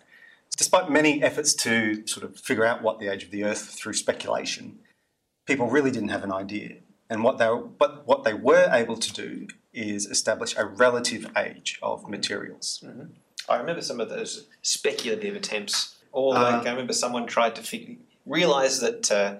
Despite 0.56 0.90
many 0.90 1.22
efforts 1.22 1.54
to 1.56 2.06
sort 2.08 2.24
of 2.24 2.38
figure 2.38 2.66
out 2.66 2.82
what 2.82 3.00
the 3.00 3.08
age 3.08 3.24
of 3.24 3.32
the 3.32 3.44
Earth 3.44 3.64
through 3.78 3.94
speculation, 3.94 4.80
people 5.46 5.70
really 5.70 5.92
didn't 5.92 6.10
have 6.10 6.24
an 6.24 6.32
idea. 6.32 6.78
And 7.10 7.24
what 7.24 7.38
they, 7.38 7.50
but 7.78 8.06
what 8.08 8.24
they 8.24 8.34
were 8.34 8.70
able 8.72 8.98
to 8.98 9.14
do 9.14 9.48
is 9.74 10.06
establish 10.06 10.56
a 10.58 10.66
relative 10.66 11.32
age 11.38 11.80
of 11.82 12.10
materials. 12.10 12.84
I 13.48 13.58
remember 13.58 13.82
some 13.82 14.00
of 14.02 14.10
those 14.10 14.48
speculative 14.62 15.36
attempts, 15.36 15.96
or 16.12 16.36
Uh, 16.36 16.42
like 16.42 16.68
I 16.68 16.72
remember 16.72 16.94
someone 16.94 17.26
tried 17.28 17.56
to 17.56 17.62
figure, 17.62 17.96
realize 18.26 18.82
that 18.82 19.12
uh, 19.12 19.36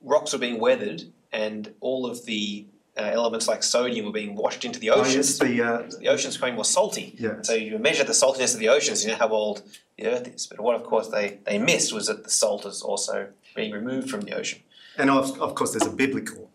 rocks 0.00 0.32
were 0.32 0.38
being 0.38 0.58
weathered 0.58 1.04
and 1.32 1.74
all 1.80 2.06
of 2.06 2.24
the 2.24 2.66
uh, 2.98 3.02
elements 3.02 3.46
like 3.48 3.62
sodium 3.62 4.06
were 4.06 4.12
being 4.12 4.34
washed 4.36 4.64
into 4.64 4.78
the 4.80 4.90
Oh, 4.90 5.00
oceans. 5.00 5.14
yes, 5.16 5.38
the, 5.38 5.62
uh, 5.62 5.90
the 6.00 6.08
ocean's 6.08 6.36
became 6.36 6.54
more 6.54 6.64
salty. 6.64 7.14
Yeah. 7.18 7.42
So 7.42 7.52
you 7.54 7.78
measure 7.78 8.04
the 8.04 8.12
saltiness 8.12 8.54
of 8.54 8.60
the 8.60 8.68
oceans, 8.68 9.04
you 9.04 9.10
know 9.10 9.16
how 9.18 9.28
old 9.28 9.62
the 9.98 10.06
Earth 10.06 10.28
is. 10.28 10.46
But 10.46 10.60
what, 10.60 10.74
of 10.76 10.84
course, 10.84 11.08
they, 11.08 11.38
they 11.44 11.58
missed 11.58 11.92
was 11.92 12.06
that 12.06 12.24
the 12.24 12.30
salt 12.30 12.64
is 12.64 12.82
also 12.82 13.28
being 13.54 13.72
removed 13.72 14.10
from 14.10 14.22
the 14.22 14.32
ocean. 14.32 14.60
And 14.96 15.10
of, 15.10 15.40
of 15.40 15.54
course, 15.54 15.72
there's 15.72 15.86
a 15.86 15.94
biblical. 15.94 16.50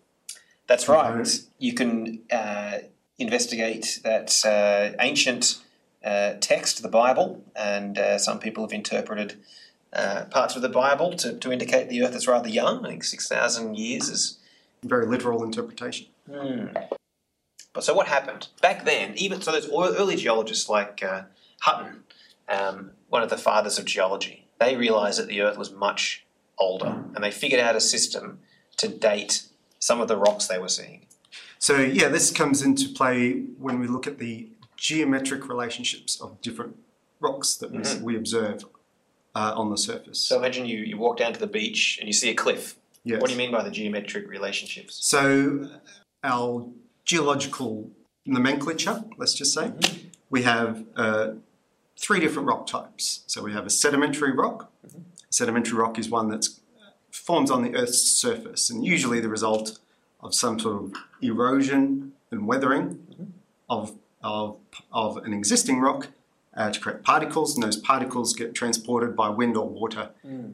That's 0.68 0.88
right. 0.88 1.28
You 1.60 1.74
can 1.74 2.22
uh, 2.32 2.80
investigate 3.20 4.00
that 4.04 4.34
uh, 4.46 4.96
ancient 5.00 5.60
uh, 6.04 6.34
text, 6.40 6.82
the 6.82 6.90
Bible, 6.90 7.44
and 7.56 7.98
uh, 7.98 8.18
some 8.18 8.40
people 8.40 8.64
have 8.64 8.74
interpreted 8.74 9.36
uh, 9.94 10.26
parts 10.32 10.56
of 10.56 10.62
the 10.62 10.70
Bible 10.70 11.14
to, 11.18 11.38
to 11.38 11.52
indicate 11.52 11.90
the 11.90 12.02
Earth 12.04 12.16
is 12.16 12.28
rather 12.28 12.50
young. 12.50 12.86
I 12.86 12.90
think 12.90 13.04
6,000 13.04 13.78
years 13.78 14.10
is. 14.10 14.38
Very 14.84 15.06
literal 15.06 15.44
interpretation. 15.44 16.08
But 17.74 17.84
so 17.84 17.94
what 17.94 18.08
happened? 18.08 18.50
Back 18.62 18.84
then, 18.86 19.14
even 19.16 19.42
so, 19.42 19.52
those 19.52 19.70
early 19.70 20.16
geologists 20.16 20.70
like 20.70 21.04
uh, 21.04 21.24
Hutton, 21.62 22.04
um, 22.50 22.92
one 23.10 23.24
of 23.24 23.30
the 23.30 23.38
fathers 23.38 23.80
of 23.80 23.86
geology, 23.86 24.46
they 24.60 24.76
realized 24.76 25.20
that 25.20 25.28
the 25.28 25.42
Earth 25.42 25.58
was 25.58 25.72
much 25.72 26.26
older 26.60 27.04
and 27.16 27.24
they 27.24 27.32
figured 27.32 27.62
out 27.62 27.76
a 27.76 27.82
system 27.82 28.40
to 28.78 28.88
date 28.88 29.44
some 29.80 30.02
of 30.02 30.08
the 30.08 30.18
rocks 30.18 30.48
they 30.48 30.60
were 30.60 30.68
seeing. 30.68 31.06
So 31.60 31.78
yeah, 31.78 32.08
this 32.08 32.32
comes 32.32 32.62
into 32.62 32.90
play 32.90 33.42
when 33.58 33.80
we 33.80 33.88
look 33.88 34.08
at 34.08 34.18
the 34.18 34.50
geometric 34.78 35.48
relationships 35.48 36.20
of 36.20 36.42
different 36.42 36.76
rocks 37.20 37.56
that 37.56 37.72
we, 37.72 37.82
we 38.02 38.18
observe 38.18 38.66
uh, 39.36 39.54
on 39.56 39.70
the 39.70 39.78
surface. 39.78 40.20
So 40.20 40.38
imagine 40.38 40.66
you, 40.66 40.80
you 40.80 40.98
walk 40.98 41.18
down 41.18 41.34
to 41.34 41.40
the 41.40 41.48
beach 41.48 41.98
and 42.00 42.08
you 42.08 42.14
see 42.14 42.30
a 42.30 42.34
cliff. 42.34 42.76
yes. 43.04 43.22
What 43.22 43.28
do 43.28 43.34
you 43.34 43.38
mean 43.38 43.52
by 43.52 43.64
the 43.64 43.72
geometric 43.72 44.28
relationships? 44.28 45.06
So 45.06 45.70
our 46.24 46.68
geological 47.06 47.90
nomenclature, 48.26 49.04
let's 49.18 49.34
just 49.34 49.54
say, 49.54 49.72
we 50.30 50.44
have 50.44 50.84
uh, 50.96 51.32
three 51.98 52.20
different 52.20 52.48
rock 52.48 52.68
types. 52.68 53.24
So 53.28 53.42
we 53.42 53.54
have 53.54 53.66
a 53.66 53.70
sedimentary 53.70 54.32
rock. 54.32 54.72
Sedimentary 55.30 55.78
rock 55.78 55.98
is 55.98 56.10
one 56.10 56.30
that 56.30 56.48
forms 57.12 57.52
on 57.52 57.64
the 57.64 57.76
Earth's 57.76 58.02
surface, 58.02 58.70
and 58.70 58.86
usually 58.86 59.20
the 59.20 59.30
result 59.30 59.80
of 60.22 60.34
some 60.34 60.60
sort 60.60 60.84
of 60.84 60.94
erosion 61.22 62.14
and 62.32 62.48
weathering 62.48 63.34
of, 63.70 63.96
of, 64.24 64.58
of 64.92 65.18
an 65.18 65.34
existing 65.34 65.80
rock 65.80 66.10
uh, 66.56 66.70
to 66.72 66.80
create 66.80 67.04
particles, 67.04 67.56
and 67.56 67.64
those 67.64 67.78
particles 67.78 68.34
get 68.34 68.54
transported 68.54 69.16
by 69.16 69.30
wind 69.30 69.58
or 69.58 69.68
water 69.68 70.10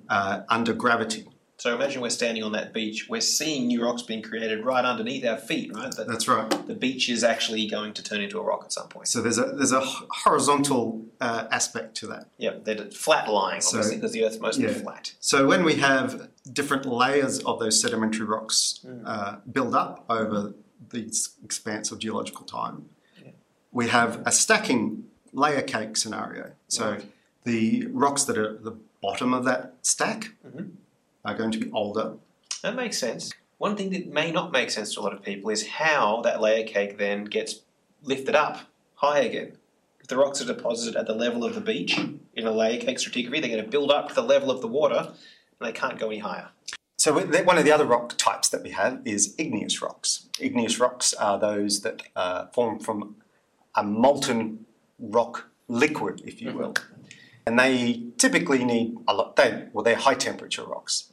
uh, 0.09 0.41
under 0.50 0.74
gravity. 0.74 1.27
So 1.60 1.74
imagine 1.74 2.04
we're 2.04 2.12
standing 2.12 2.44
on 2.44 2.52
that 2.52 2.72
beach, 2.72 3.08
we're 3.10 3.20
seeing 3.20 3.66
new 3.66 3.84
rocks 3.84 4.04
being 4.04 4.22
created 4.22 4.64
right 4.64 4.86
underneath 4.86 5.26
our 5.26 5.38
feet, 5.38 5.74
right? 5.74 5.92
That 5.96 6.08
That's 6.08 6.28
right. 6.28 6.48
the 6.68 6.76
beach 6.76 7.10
is 7.10 7.24
actually 7.24 7.68
going 7.68 7.94
to 7.94 8.04
turn 8.04 8.22
into 8.22 8.38
a 8.40 8.44
rock 8.44 8.62
at 8.64 8.72
some 8.72 8.88
point. 8.90 9.08
So 9.08 9.22
there's 9.24 9.40
a 9.40 9.46
there's 9.54 9.72
a 9.72 9.82
horizontal 9.82 11.04
uh, 11.20 11.48
aspect 11.52 11.96
to 11.98 12.08
that. 12.08 12.28
Yep, 12.38 12.64
they're 12.66 12.92
flat 12.92 13.28
lying, 13.28 13.62
So- 13.62 13.78
obviously, 13.78 13.98
because 13.98 14.12
the 14.12 14.24
Earth's 14.26 14.40
mostly 14.40 14.66
yeah. 14.66 14.74
flat. 14.74 15.14
So 15.20 15.48
when 15.48 15.64
we 15.64 15.76
have 15.78 16.30
different 16.54 16.86
layers 16.86 17.40
of 17.40 17.60
those 17.60 17.82
sedimentary 17.82 18.28
rocks 18.28 18.86
uh, 19.06 19.38
build 19.52 19.74
up 19.74 20.06
over 20.10 20.54
the 20.90 21.12
expanse 21.44 21.92
of 21.92 21.98
geological 21.98 22.46
time, 22.46 22.86
we 23.72 23.88
have 23.88 24.22
a 24.28 24.32
stacking 24.32 25.06
layer 25.34 25.64
cake 25.64 25.98
scenario. 25.98 26.52
So 26.68 26.92
Right. 26.92 27.12
the 27.46 27.88
rocks 27.88 28.24
that 28.26 28.38
are 28.38 28.52
at 28.58 28.64
the 28.64 28.78
bottom 29.02 29.34
of 29.34 29.44
that 29.46 29.74
stack 29.82 30.34
are 31.27 31.36
going 31.36 31.51
to 31.51 31.60
be 31.60 31.69
older. 31.72 32.13
That 32.63 32.75
makes 32.75 32.98
sense. 32.98 33.31
One 33.57 33.75
thing 33.75 33.91
that 33.91 34.07
may 34.07 34.31
not 34.31 34.51
make 34.51 34.72
sense 34.72 34.93
to 34.93 35.01
a 35.01 35.03
lot 35.03 35.13
of 35.13 35.22
people 35.22 35.50
is 35.50 35.67
how 35.67 36.22
that 36.22 36.41
layer 36.41 36.65
cake 36.65 36.98
then 36.98 37.25
gets 37.25 37.62
lifted 38.01 38.36
up 38.36 38.62
high 38.96 39.19
again. 39.19 39.57
If 40.00 40.07
the 40.07 40.17
rocks 40.17 40.41
are 40.41 40.46
deposited 40.46 40.96
at 40.96 41.05
the 41.05 41.13
level 41.13 41.43
of 41.43 41.53
the 41.53 41.62
beach 41.62 42.00
in 42.34 42.48
a 42.48 42.51
layer 42.51 42.79
cake 42.79 42.98
stratigraphy, 42.98 43.41
they're 43.41 43.50
going 43.50 43.63
to 43.63 43.69
build 43.69 43.91
up 43.91 44.10
to 44.10 44.15
the 44.15 44.24
level 44.24 44.50
of 44.50 44.62
the 44.62 44.67
water 44.67 45.12
and 45.60 45.67
they 45.67 45.74
can't 45.74 46.00
go 46.00 46.07
any 46.07 46.19
higher. 46.19 46.50
So 46.98 47.13
one 47.13 47.57
of 47.57 47.65
the 47.65 47.72
other 47.72 47.86
rock 47.86 48.17
types 48.17 48.50
that 48.50 48.63
we 48.63 48.72
have 48.72 49.01
is 49.05 49.36
igneous 49.38 49.81
rocks. 49.81 50.29
Igneous 50.39 50.79
rocks 50.79 51.13
are 51.13 51.38
those 51.38 51.81
that 51.81 52.03
uh, 52.15 52.48
form 52.48 52.79
from 52.79 53.17
a 53.75 53.84
molten 53.84 54.65
rock 54.98 55.50
liquid, 55.67 56.22
if 56.25 56.41
you 56.41 56.53
will. 56.53 56.74
And 57.48 57.58
they 57.58 58.04
typically 58.18 58.66
need 58.66 58.98
a 59.08 59.13
lot. 59.13 59.38
They 59.38 59.70
well, 59.72 59.82
they're 59.82 59.96
high 59.96 60.16
temperature 60.16 60.66
rocks. 60.66 61.10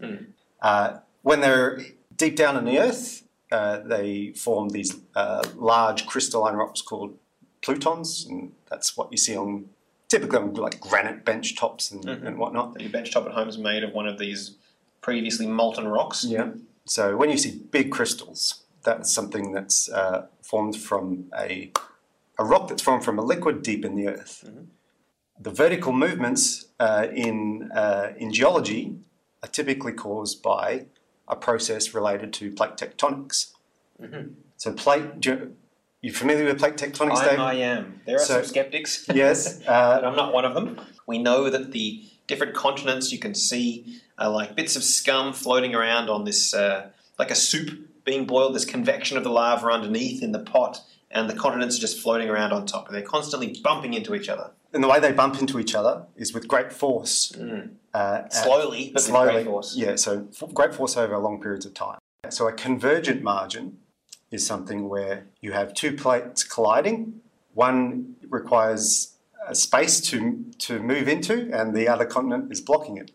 Uh, 0.60 0.98
when 1.22 1.40
they're 1.40 1.80
deep 2.16 2.34
down 2.34 2.56
in 2.56 2.64
the 2.64 2.76
earth, 2.80 3.22
uh, 3.52 3.78
they 3.78 4.32
form 4.32 4.70
these 4.70 4.96
uh, 5.14 5.44
large 5.54 6.06
crystalline 6.06 6.56
rocks 6.56 6.82
called 6.82 7.16
plutons, 7.62 8.26
and 8.28 8.50
that's 8.68 8.96
what 8.96 9.12
you 9.12 9.16
see 9.16 9.36
on 9.36 9.66
typically 10.08 10.38
on 10.38 10.52
like 10.54 10.80
granite 10.80 11.24
bench 11.24 11.54
tops 11.54 11.92
and, 11.92 12.04
and 12.04 12.36
whatnot. 12.36 12.80
Your 12.80 12.90
bench 12.90 13.12
top 13.12 13.26
at 13.26 13.32
home 13.32 13.48
is 13.48 13.56
made 13.56 13.84
of 13.84 13.92
one 13.92 14.08
of 14.08 14.18
these 14.18 14.56
previously 15.02 15.46
molten 15.46 15.86
rocks. 15.86 16.24
Yeah. 16.24 16.50
So 16.84 17.16
when 17.16 17.30
you 17.30 17.38
see 17.38 17.62
big 17.70 17.92
crystals, 17.92 18.64
that's 18.82 19.14
something 19.14 19.52
that's 19.52 19.88
uh, 19.88 20.26
formed 20.42 20.76
from 20.76 21.26
a, 21.38 21.70
a 22.40 22.44
rock 22.44 22.66
that's 22.66 22.82
formed 22.82 23.04
from 23.04 23.20
a 23.20 23.22
liquid 23.22 23.62
deep 23.62 23.84
in 23.84 23.94
the 23.94 24.08
earth. 24.08 24.50
The 25.38 25.50
vertical 25.50 25.92
movements 25.92 26.66
uh, 26.78 27.06
in, 27.12 27.70
uh, 27.74 28.12
in 28.16 28.32
geology 28.32 28.96
are 29.42 29.48
typically 29.48 29.92
caused 29.92 30.42
by 30.42 30.86
a 31.28 31.36
process 31.36 31.92
related 31.94 32.32
to 32.34 32.52
plate 32.52 32.76
tectonics. 32.76 33.52
So 34.56 34.72
plate, 34.72 35.20
do 35.20 35.30
you, 35.30 35.56
you 36.02 36.12
familiar 36.12 36.44
with 36.44 36.58
plate 36.58 36.76
tectonics, 36.76 37.16
I, 37.18 37.28
Dave? 37.30 37.38
I 37.40 37.54
am. 37.54 38.00
There 38.06 38.16
are 38.16 38.20
So- 38.20 38.34
some 38.42 38.44
skeptics. 38.44 39.06
yes. 39.14 39.58
but 39.58 39.68
Uh, 39.68 40.00
I'm 40.04 40.16
not 40.16 40.32
one 40.32 40.44
of 40.44 40.54
them. 40.54 40.80
We 41.06 41.18
know 41.18 41.50
that 41.50 41.72
the 41.72 42.04
different 42.26 42.54
continents 42.54 43.12
you 43.12 43.18
can 43.18 43.34
see 43.34 44.00
are 44.18 44.30
like 44.30 44.54
bits 44.54 44.76
of 44.76 44.84
scum 44.84 45.32
floating 45.32 45.74
around 45.74 46.08
on 46.08 46.24
this, 46.24 46.54
uh, 46.54 46.88
like 47.18 47.30
a 47.30 47.34
soup 47.34 47.70
being 48.04 48.24
boiled, 48.26 48.54
this 48.54 48.64
convection 48.64 49.16
of 49.16 49.24
the 49.24 49.30
lava 49.30 49.66
underneath 49.68 50.22
in 50.22 50.32
the 50.32 50.38
pot, 50.38 50.80
and 51.10 51.28
the 51.28 51.34
continents 51.34 51.76
are 51.78 51.80
just 51.80 52.00
floating 52.00 52.28
around 52.28 52.52
on 52.52 52.66
top. 52.66 52.86
And 52.86 52.94
they're 52.94 53.02
constantly 53.02 53.58
bumping 53.62 53.94
into 53.94 54.14
each 54.14 54.28
other. 54.28 54.50
And 54.74 54.82
the 54.84 54.88
way 54.88 55.00
they 55.00 55.12
bump 55.12 55.40
into 55.40 55.58
each 55.58 55.74
other 55.74 56.04
is 56.16 56.34
with 56.34 56.48
great 56.48 56.72
force. 56.72 57.32
Uh, 57.94 58.28
Slowly, 58.28 58.90
but 58.92 59.02
slowly. 59.02 59.26
with 59.26 59.34
great 59.34 59.46
force. 59.46 59.76
Yeah, 59.76 59.94
so 59.96 60.28
great 60.52 60.74
force 60.74 60.96
over 60.96 61.16
long 61.18 61.40
periods 61.40 61.64
of 61.64 61.74
time. 61.74 61.98
So 62.28 62.48
a 62.48 62.52
convergent 62.52 63.22
margin 63.22 63.78
is 64.32 64.44
something 64.44 64.88
where 64.88 65.26
you 65.40 65.52
have 65.52 65.72
two 65.74 65.92
plates 65.96 66.42
colliding. 66.42 67.20
One 67.54 68.16
requires 68.28 69.16
a 69.46 69.54
space 69.54 70.00
to 70.10 70.44
to 70.58 70.80
move 70.80 71.06
into, 71.08 71.50
and 71.52 71.74
the 71.74 71.86
other 71.88 72.04
continent 72.04 72.50
is 72.50 72.60
blocking 72.60 72.96
it. 72.96 73.12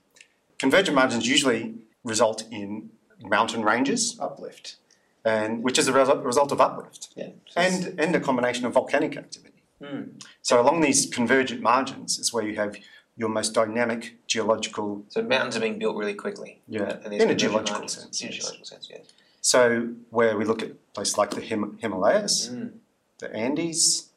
Convergent 0.58 0.96
margins 0.96 1.28
usually 1.28 1.76
result 2.04 2.44
in 2.52 2.92
mountain 3.22 3.64
ranges, 3.64 4.18
Uplift. 4.20 4.78
and 5.26 5.62
which 5.64 5.78
is 5.78 5.88
a 5.90 5.94
result, 5.94 6.24
result 6.24 6.52
of 6.54 6.62
uplift, 6.62 7.10
Yeah. 7.16 7.32
And 7.58 8.00
and 8.00 8.16
a 8.16 8.20
combination 8.22 8.66
of 8.66 8.72
volcanic 8.74 9.18
activity. 9.18 9.49
Hmm. 9.84 10.02
So 10.42 10.60
along 10.62 10.82
these 10.82 11.06
convergent 11.06 11.62
margins 11.62 12.20
is 12.20 12.34
where 12.34 12.44
you 12.46 12.56
have 12.58 12.76
your 13.16 13.30
most 13.30 13.54
dynamic 13.54 14.16
geological 14.28 15.04
so 15.10 15.22
mountains 15.22 15.56
are 15.58 15.62
being 15.62 15.78
built 15.80 15.96
really 15.98 16.14
quickly. 16.14 16.60
Yeah, 16.68 16.84
uh, 17.06 17.10
in 17.10 17.30
a 17.30 17.36
geological 17.36 17.80
margins. 17.82 17.94
sense, 18.02 18.22
In 18.22 18.28
a 18.30 18.32
geological 18.32 18.66
sense, 18.66 18.88
yes. 18.90 19.06
So 19.42 19.90
where 20.10 20.38
we 20.38 20.46
look 20.46 20.62
at 20.64 20.72
places 20.94 21.18
like 21.18 21.32
the 21.32 21.42
Him- 21.42 21.78
Himalayas, 21.82 22.50
Mm. 22.50 22.72
the 23.20 23.34
Andes, 23.36 24.10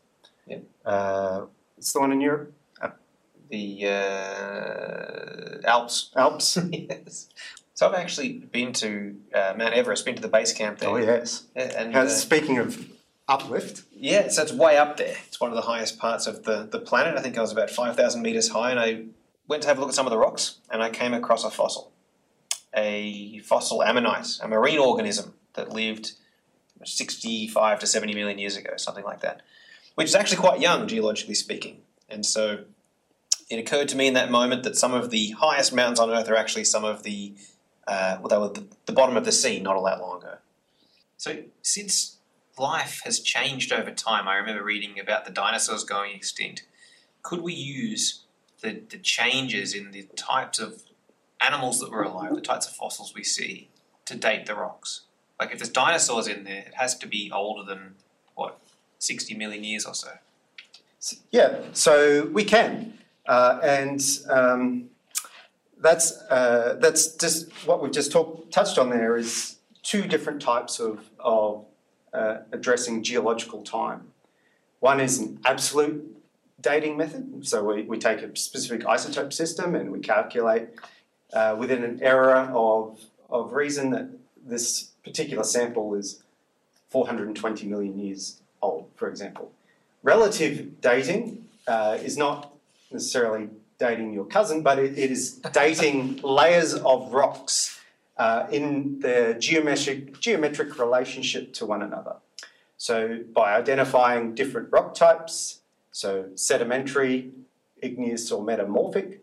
Yeah. 0.46 0.58
uh, 0.84 1.46
it's 1.78 1.92
the 1.92 2.00
one 2.00 2.12
in 2.12 2.20
Europe, 2.20 2.52
The 3.50 3.86
uh, 3.86 5.68
Alps. 5.68 6.10
Alps. 6.16 6.56
yes. 6.72 7.28
So 7.74 7.88
I've 7.88 7.94
actually 7.94 8.32
been 8.50 8.72
to 8.74 9.16
uh, 9.34 9.54
Mount 9.56 9.74
Everest, 9.74 10.04
been 10.06 10.14
to 10.16 10.22
the 10.22 10.28
base 10.28 10.52
camp 10.52 10.78
there. 10.78 10.88
oh 10.90 10.96
yes. 10.96 11.44
And 11.54 11.92
Now, 11.92 12.02
uh, 12.02 12.08
speaking 12.08 12.58
of 12.58 12.78
uplift, 13.32 13.84
yeah, 13.94 14.28
so 14.28 14.42
it's 14.42 14.52
way 14.52 14.76
up 14.76 14.98
there. 14.98 15.16
It's 15.26 15.40
one 15.40 15.50
of 15.50 15.56
the 15.56 15.62
highest 15.62 15.98
parts 15.98 16.26
of 16.26 16.44
the, 16.44 16.68
the 16.70 16.78
planet. 16.78 17.16
I 17.16 17.22
think 17.22 17.38
I 17.38 17.40
was 17.40 17.50
about 17.50 17.70
5,000 17.70 18.20
meters 18.20 18.50
high, 18.50 18.70
and 18.70 18.78
I 18.78 19.04
went 19.48 19.62
to 19.62 19.68
have 19.68 19.78
a 19.78 19.80
look 19.80 19.88
at 19.88 19.94
some 19.94 20.06
of 20.06 20.10
the 20.10 20.18
rocks, 20.18 20.58
and 20.70 20.82
I 20.82 20.90
came 20.90 21.14
across 21.14 21.42
a 21.42 21.50
fossil. 21.50 21.92
A 22.74 23.38
fossil 23.40 23.82
ammonite, 23.82 24.38
a 24.42 24.48
marine 24.48 24.78
organism 24.78 25.34
that 25.54 25.70
lived 25.70 26.12
65 26.84 27.80
to 27.80 27.86
70 27.86 28.14
million 28.14 28.38
years 28.38 28.56
ago, 28.56 28.72
something 28.76 29.04
like 29.04 29.20
that, 29.20 29.42
which 29.94 30.08
is 30.08 30.14
actually 30.14 30.38
quite 30.38 30.60
young, 30.60 30.86
geologically 30.86 31.34
speaking. 31.34 31.78
And 32.08 32.26
so 32.26 32.64
it 33.50 33.58
occurred 33.58 33.88
to 33.88 33.96
me 33.96 34.08
in 34.08 34.14
that 34.14 34.30
moment 34.30 34.62
that 34.64 34.76
some 34.76 34.92
of 34.92 35.10
the 35.10 35.30
highest 35.30 35.72
mountains 35.72 36.00
on 36.00 36.10
Earth 36.10 36.28
are 36.28 36.36
actually 36.36 36.64
some 36.64 36.84
of 36.84 37.02
the, 37.02 37.34
uh, 37.86 38.18
well, 38.20 38.28
they 38.28 38.38
were 38.38 38.52
the, 38.52 38.66
the 38.86 38.92
bottom 38.92 39.16
of 39.16 39.24
the 39.24 39.32
sea 39.32 39.60
not 39.60 39.76
all 39.76 39.84
that 39.84 40.00
long 40.00 40.18
ago. 40.18 40.36
So 41.16 41.44
since 41.62 42.18
life 42.58 43.00
has 43.04 43.20
changed 43.20 43.72
over 43.72 43.90
time, 43.90 44.28
I 44.28 44.36
remember 44.36 44.62
reading 44.62 44.98
about 44.98 45.24
the 45.24 45.30
dinosaurs 45.30 45.84
going 45.84 46.14
extinct. 46.14 46.64
Could 47.22 47.40
we 47.40 47.54
use 47.54 48.24
the, 48.60 48.82
the 48.88 48.98
changes 48.98 49.74
in 49.74 49.90
the 49.90 50.04
types 50.16 50.58
of 50.58 50.82
animals 51.40 51.80
that 51.80 51.90
were 51.90 52.02
alive, 52.02 52.34
the 52.34 52.40
types 52.40 52.66
of 52.66 52.74
fossils 52.74 53.14
we 53.14 53.24
see, 53.24 53.70
to 54.06 54.16
date 54.16 54.46
the 54.46 54.54
rocks? 54.54 55.02
Like 55.40 55.52
if 55.52 55.58
there's 55.58 55.70
dinosaurs 55.70 56.28
in 56.28 56.44
there, 56.44 56.64
it 56.66 56.74
has 56.74 56.96
to 56.98 57.06
be 57.06 57.30
older 57.32 57.64
than, 57.64 57.94
what, 58.34 58.60
60 58.98 59.34
million 59.34 59.64
years 59.64 59.84
or 59.84 59.94
so. 59.94 60.10
yeah. 61.30 61.60
So 61.72 62.26
we 62.26 62.44
can, 62.44 62.98
uh, 63.26 63.58
and 63.62 64.00
um, 64.30 64.90
that's 65.82 66.12
uh, 66.30 66.76
that's 66.80 67.16
just 67.16 67.50
what 67.66 67.82
we've 67.82 67.92
just 67.92 68.12
talked 68.12 68.52
touched 68.52 68.78
on. 68.78 68.90
There 68.90 69.16
is 69.16 69.56
two 69.82 70.02
different 70.02 70.40
types 70.40 70.78
of 70.78 71.10
of 71.18 71.66
uh, 72.12 72.38
addressing 72.52 73.02
geological 73.02 73.62
time. 73.62 74.08
One 74.80 75.00
is 75.00 75.18
an 75.18 75.40
absolute 75.44 76.16
dating 76.60 76.96
method. 76.96 77.46
So 77.46 77.64
we, 77.64 77.82
we 77.82 77.98
take 77.98 78.20
a 78.22 78.36
specific 78.36 78.82
isotope 78.82 79.32
system 79.32 79.74
and 79.74 79.90
we 79.90 80.00
calculate 80.00 80.68
uh, 81.32 81.56
within 81.58 81.82
an 81.84 82.00
error 82.02 82.50
of 82.52 83.00
of 83.30 83.52
reason 83.52 83.90
that 83.90 84.08
this 84.44 84.90
particular 85.04 85.42
sample 85.42 85.94
is 85.94 86.22
420 86.90 87.66
million 87.66 87.98
years 87.98 88.40
old, 88.60 88.88
for 88.94 89.08
example. 89.08 89.50
Relative 90.02 90.80
dating 90.80 91.48
uh, 91.66 91.98
is 92.02 92.18
not 92.18 92.52
necessarily 92.90 93.48
dating 93.78 94.12
your 94.12 94.26
cousin, 94.26 94.62
but 94.62 94.78
it, 94.78 94.98
it 94.98 95.10
is 95.10 95.38
dating 95.52 96.20
layers 96.22 96.74
of 96.74 97.12
rocks 97.12 97.80
uh, 98.16 98.46
in 98.50 99.00
their 99.00 99.34
geometric, 99.34 100.20
geometric 100.20 100.78
relationship 100.78 101.52
to 101.54 101.66
one 101.66 101.82
another. 101.82 102.16
So, 102.76 103.20
by 103.32 103.54
identifying 103.54 104.34
different 104.34 104.68
rock 104.72 104.94
types, 104.94 105.60
so 105.92 106.26
sedimentary, 106.34 107.30
igneous, 107.80 108.32
or 108.32 108.42
metamorphic, 108.42 109.22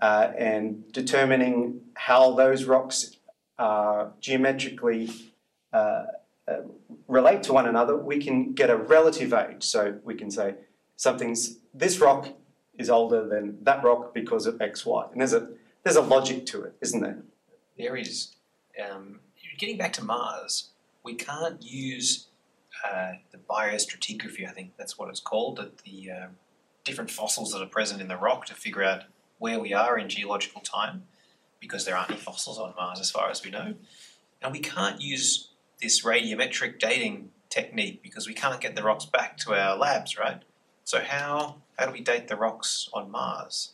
uh, 0.00 0.32
and 0.36 0.90
determining 0.92 1.80
how 1.94 2.32
those 2.32 2.64
rocks 2.64 3.16
are 3.58 4.12
geometrically 4.20 5.10
uh, 5.72 6.04
uh, 6.48 6.58
relate 7.08 7.42
to 7.44 7.52
one 7.52 7.66
another, 7.66 7.96
we 7.96 8.18
can 8.18 8.52
get 8.52 8.70
a 8.70 8.76
relative 8.76 9.32
age. 9.32 9.62
So 9.62 9.98
we 10.04 10.14
can 10.14 10.30
say 10.30 10.54
something's 10.96 11.58
this 11.74 11.98
rock 11.98 12.28
is 12.78 12.90
older 12.90 13.26
than 13.26 13.62
that 13.64 13.82
rock 13.82 14.14
because 14.14 14.46
of 14.46 14.60
X, 14.60 14.86
Y. 14.86 15.06
And 15.12 15.20
there's 15.20 15.32
a 15.32 15.48
there's 15.82 15.96
a 15.96 16.02
logic 16.02 16.46
to 16.46 16.62
it, 16.62 16.74
isn't 16.80 17.00
there? 17.00 17.18
There 17.78 17.96
is. 17.96 18.32
Um, 18.82 19.20
getting 19.58 19.78
back 19.78 19.92
to 19.94 20.04
Mars, 20.04 20.68
we 21.02 21.14
can't 21.14 21.62
use 21.62 22.26
uh, 22.84 23.12
the 23.32 23.38
biostratigraphy, 23.38 24.46
I 24.46 24.52
think 24.52 24.72
that's 24.76 24.98
what 24.98 25.08
it's 25.08 25.20
called, 25.20 25.56
the, 25.56 25.70
the 25.84 26.10
uh, 26.10 26.26
different 26.84 27.10
fossils 27.10 27.52
that 27.52 27.62
are 27.62 27.66
present 27.66 28.00
in 28.00 28.08
the 28.08 28.16
rock 28.16 28.46
to 28.46 28.54
figure 28.54 28.82
out 28.82 29.04
where 29.38 29.58
we 29.58 29.72
are 29.72 29.98
in 29.98 30.08
geological 30.08 30.60
time, 30.60 31.04
because 31.60 31.84
there 31.84 31.96
aren't 31.96 32.10
any 32.10 32.20
fossils 32.20 32.58
on 32.58 32.74
Mars 32.76 33.00
as 33.00 33.10
far 33.10 33.30
as 33.30 33.44
we 33.44 33.50
know. 33.50 33.74
And 34.42 34.52
we 34.52 34.60
can't 34.60 35.00
use 35.00 35.48
this 35.80 36.04
radiometric 36.04 36.78
dating 36.78 37.30
technique 37.48 38.02
because 38.02 38.26
we 38.26 38.34
can't 38.34 38.60
get 38.60 38.76
the 38.76 38.82
rocks 38.82 39.04
back 39.06 39.36
to 39.38 39.54
our 39.54 39.76
labs, 39.76 40.18
right? 40.18 40.42
So 40.84 41.00
how 41.00 41.56
how 41.78 41.86
do 41.86 41.92
we 41.92 42.00
date 42.00 42.28
the 42.28 42.36
rocks 42.36 42.88
on 42.92 43.10
Mars? 43.10 43.72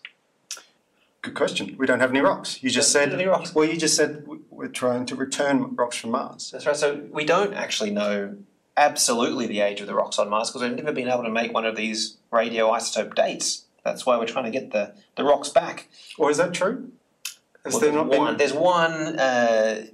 Good 1.22 1.34
question. 1.34 1.76
We 1.78 1.86
don't 1.86 2.00
have 2.00 2.10
any 2.10 2.20
rocks. 2.20 2.62
You 2.62 2.70
just 2.70 2.90
said 2.90 3.12
any 3.12 3.26
rocks. 3.26 3.54
Well, 3.54 3.64
you 3.64 3.76
just 3.76 3.96
said 3.96 4.26
we're 4.50 4.68
trying 4.68 5.06
to 5.06 5.14
return 5.16 5.76
rocks 5.76 5.96
from 5.96 6.10
Mars. 6.10 6.50
That's 6.50 6.66
right. 6.66 6.76
So 6.76 7.02
we 7.12 7.24
don't 7.24 7.54
actually 7.54 7.90
know 7.90 8.36
absolutely 8.76 9.46
the 9.46 9.60
age 9.60 9.80
of 9.80 9.86
the 9.86 9.94
rocks 9.94 10.18
on 10.18 10.28
Mars 10.28 10.50
because 10.50 10.62
we've 10.62 10.76
never 10.76 10.92
been 10.92 11.08
able 11.08 11.22
to 11.22 11.30
make 11.30 11.54
one 11.54 11.64
of 11.64 11.76
these 11.76 12.16
radioisotope 12.32 13.14
dates. 13.14 13.66
That's 13.84 14.04
why 14.04 14.16
we're 14.18 14.26
trying 14.26 14.46
to 14.46 14.50
get 14.50 14.72
the, 14.72 14.94
the 15.16 15.24
rocks 15.24 15.48
back. 15.48 15.88
Or 16.18 16.30
is 16.30 16.38
that 16.38 16.54
true? 16.54 16.90
Has 17.64 17.74
Well, 17.74 17.80
there 17.80 17.92
there's, 17.92 17.94
not 17.94 18.18
one, 18.18 18.26
been 18.32 18.38
there's 18.38 18.52
one 18.52 19.18
uh, 19.20 19.86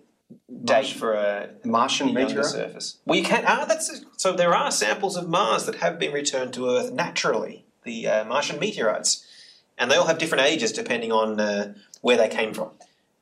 date 0.64 0.86
for 0.88 1.12
a 1.12 1.50
Martian 1.64 2.14
meteor? 2.14 2.42
surface. 2.42 2.98
Well, 3.04 3.18
you 3.18 3.24
can. 3.24 3.44
Ah, 3.46 3.66
that's 3.68 4.02
so. 4.16 4.32
There 4.32 4.54
are 4.54 4.70
samples 4.70 5.16
of 5.16 5.28
Mars 5.28 5.66
that 5.66 5.76
have 5.76 5.98
been 5.98 6.12
returned 6.12 6.54
to 6.54 6.70
Earth 6.70 6.90
naturally. 6.92 7.66
The 7.84 8.06
uh, 8.08 8.24
Martian 8.24 8.58
meteorites, 8.58 9.26
and 9.78 9.90
they 9.90 9.96
all 9.96 10.06
have 10.06 10.18
different 10.18 10.44
ages 10.44 10.72
depending 10.72 11.12
on 11.12 11.38
uh, 11.40 11.74
where 12.00 12.16
they 12.16 12.28
came 12.28 12.52
from, 12.54 12.70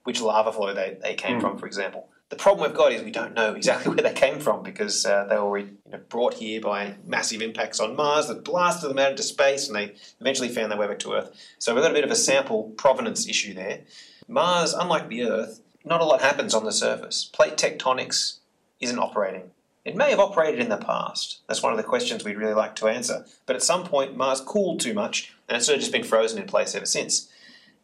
which 0.05 0.21
lava 0.21 0.53
flow 0.53 0.75
they, 0.75 0.97
they 1.03 1.15
came 1.15 1.37
Hmm. 1.37 1.41
from, 1.41 1.59
for 1.59 1.67
example. 1.67 2.09
The 2.29 2.37
problem 2.37 2.69
we've 2.69 2.77
got 2.77 2.91
is 2.93 3.03
we 3.05 3.13
don't 3.13 3.35
know 3.35 3.55
exactly 3.55 3.93
where 3.95 4.03
they 4.03 4.13
came 4.13 4.41
from 4.41 4.63
because 4.65 5.07
uh, 5.07 5.27
they 5.31 5.39
were 5.39 5.59
you 5.59 5.77
know, 5.93 6.01
brought 6.09 6.35
here 6.35 6.61
by 6.61 6.97
massive 7.07 7.41
impacts 7.41 7.79
on 7.79 7.95
Mars 7.95 8.27
that 8.27 8.43
blasted 8.45 8.91
them 8.91 8.99
out 8.99 9.13
into 9.13 9.23
space, 9.23 9.69
and 9.69 9.77
they 9.77 9.95
eventually 10.21 10.49
found 10.49 10.73
their 10.73 10.79
way 10.79 10.89
back 10.89 10.99
to 11.01 11.13
Earth. 11.13 11.31
So 11.61 11.73
we've 11.75 11.83
got 11.85 11.93
a 11.93 11.95
bit 11.95 12.03
of 12.05 12.11
a 12.11 12.17
sample 12.17 12.65
provenance 12.77 13.29
issue 13.29 13.55
there. 13.55 13.83
Mars, 14.27 14.73
unlike 14.75 15.09
the 15.09 15.23
Earth, 15.23 15.61
not 15.85 16.01
a 16.01 16.05
lot 16.05 16.21
happens 16.21 16.53
on 16.53 16.65
the 16.65 16.73
surface. 16.73 17.25
Plate 17.25 17.57
tectonics 17.57 18.39
isn't 18.81 18.99
operating. 18.99 19.51
It 19.87 19.95
may 19.95 20.11
have 20.11 20.19
operated 20.19 20.59
in 20.59 20.69
the 20.69 20.77
past. 20.77 21.43
That's 21.47 21.63
one 21.63 21.73
of 21.73 21.77
the 21.77 21.85
questions 21.85 22.25
we'd 22.25 22.37
really 22.37 22.55
like 22.55 22.75
to 22.77 22.89
answer. 22.89 23.25
But 23.47 23.55
at 23.55 23.63
some 23.63 23.85
point, 23.85 24.17
Mars 24.17 24.41
cooled 24.41 24.81
too 24.81 24.93
much, 24.93 25.33
and 25.49 25.57
it's 25.57 25.67
sort 25.67 25.77
of 25.77 25.81
just 25.81 25.93
been 25.93 26.03
frozen 26.03 26.43
in 26.43 26.49
place 26.49 26.75
ever 26.75 26.85
since. 26.85 27.31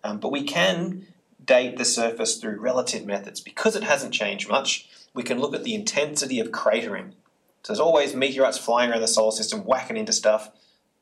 Um, 0.03 0.19
but 0.19 0.33
we 0.33 0.43
can 0.43 1.07
date 1.45 1.79
the 1.79 1.85
surface 1.85 2.38
through 2.38 2.59
relative 2.59 3.07
methods. 3.07 3.41
Because 3.41 3.77
it 3.77 3.85
hasn't 3.85 4.12
changed 4.12 4.49
much, 4.49 4.88
we 5.15 5.23
can 5.23 5.38
look 5.38 5.55
at 5.55 5.62
the 5.62 5.77
intensity 5.77 6.41
of 6.41 6.49
cratering. 6.49 7.12
So 7.62 7.73
there's 7.73 7.79
always 7.79 8.17
meteorites 8.17 8.59
flying 8.59 8.91
around 8.91 9.03
the 9.03 9.07
solar 9.07 9.31
system, 9.31 9.61
whacking 9.61 9.97
into 9.97 10.12
stuff. 10.12 10.51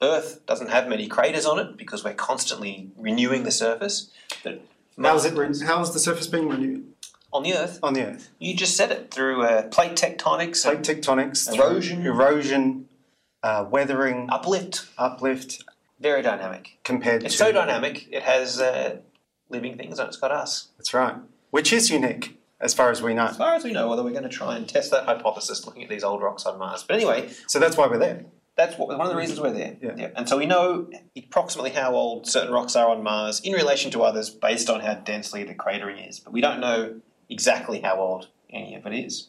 Earth 0.03 0.45
doesn't 0.45 0.69
have 0.69 0.87
many 0.87 1.09
craters 1.09 1.47
on 1.47 1.59
it 1.59 1.79
because 1.79 2.05
we're 2.05 2.13
constantly 2.13 2.91
renewing 2.99 3.45
the 3.45 3.51
surface. 3.51 4.11
But 4.45 4.67
How 5.01 5.17
is 5.17 5.25
it? 5.25 5.67
How 5.67 5.81
is 5.81 5.95
the 5.95 5.99
surface 5.99 6.27
being 6.27 6.51
renewed 6.51 6.93
on 7.33 7.43
the 7.43 7.55
Earth, 7.55 7.79
on 7.83 7.95
the 7.95 8.05
Earth? 8.07 8.31
you 8.39 8.55
just 8.55 8.77
said 8.77 8.91
it 8.91 9.11
through 9.11 9.43
uh, 9.43 9.63
plate 9.69 9.93
tectonics, 9.93 10.63
Plate 10.63 10.81
tectonics, 10.83 11.53
Erosion. 11.55 12.05
erosion, 12.07 12.89
uh, 13.43 13.65
weathering, 13.71 14.29
uplift. 14.31 14.87
uplift, 14.99 15.63
Very 16.01 16.23
dynamic. 16.23 16.79
compared 16.85 17.21
to 17.21 17.27
It's 17.27 17.37
to. 17.37 17.45
so 17.45 17.53
dynamic. 17.53 18.09
It 18.11 18.23
has 18.23 18.61
uh, 18.61 18.99
living 19.49 19.77
things 19.77 19.99
on 19.99 20.07
it. 20.07 20.09
It's 20.09 20.17
got 20.19 20.31
us. 20.33 20.69
That's 20.79 20.93
right. 20.95 21.15
Which 21.51 21.73
is 21.73 21.91
unique, 21.91 22.39
as 22.61 22.75
far 22.75 22.91
as 22.91 23.03
we 23.03 23.15
know. 23.15 23.27
As 23.27 23.37
far 23.37 23.55
as 23.55 23.65
we 23.65 23.73
know, 23.73 23.89
whether 23.89 24.03
we're 24.03 24.11
going 24.11 24.23
to 24.23 24.29
try 24.29 24.57
and 24.57 24.69
test 24.69 24.91
that 24.93 25.05
hypothesis, 25.05 25.67
looking 25.67 25.83
at 25.83 25.89
these 25.89 26.05
old 26.05 26.23
rocks 26.23 26.45
on 26.47 26.59
Mars. 26.59 26.85
But 26.87 26.97
anyway, 26.97 27.31
So 27.47 27.59
that's 27.59 27.77
why 27.77 27.87
we're 27.89 27.99
there. 27.99 28.25
that's 28.57 28.77
what, 28.79 28.89
one 28.89 29.01
of 29.01 29.09
the 29.09 29.17
reasons 29.17 29.41
we're 29.41 29.53
there. 29.53 29.77
Yeah. 29.81 30.09
And 30.15 30.29
so 30.29 30.37
we 30.39 30.47
know 30.47 30.89
approximately 31.17 31.71
how 31.71 31.95
old 31.95 32.27
certain 32.29 32.53
rocks 32.53 32.77
are 32.77 32.89
on 32.89 33.03
Mars 33.03 33.41
in 33.41 33.53
relation 33.53 33.91
to 33.93 34.03
others 34.03 34.31
based 34.31 34.69
on 34.71 34.81
how 34.81 34.95
densely 34.95 35.43
the 35.45 35.55
cratering 35.55 36.09
is. 36.09 36.21
But 36.21 36.33
we 36.33 36.41
don't 36.41 36.61
know 36.61 37.01
exactly 37.31 37.81
how 37.81 37.97
old 37.97 38.29
any 38.51 38.75
of 38.75 38.85
it 38.87 38.93
is. 38.93 39.29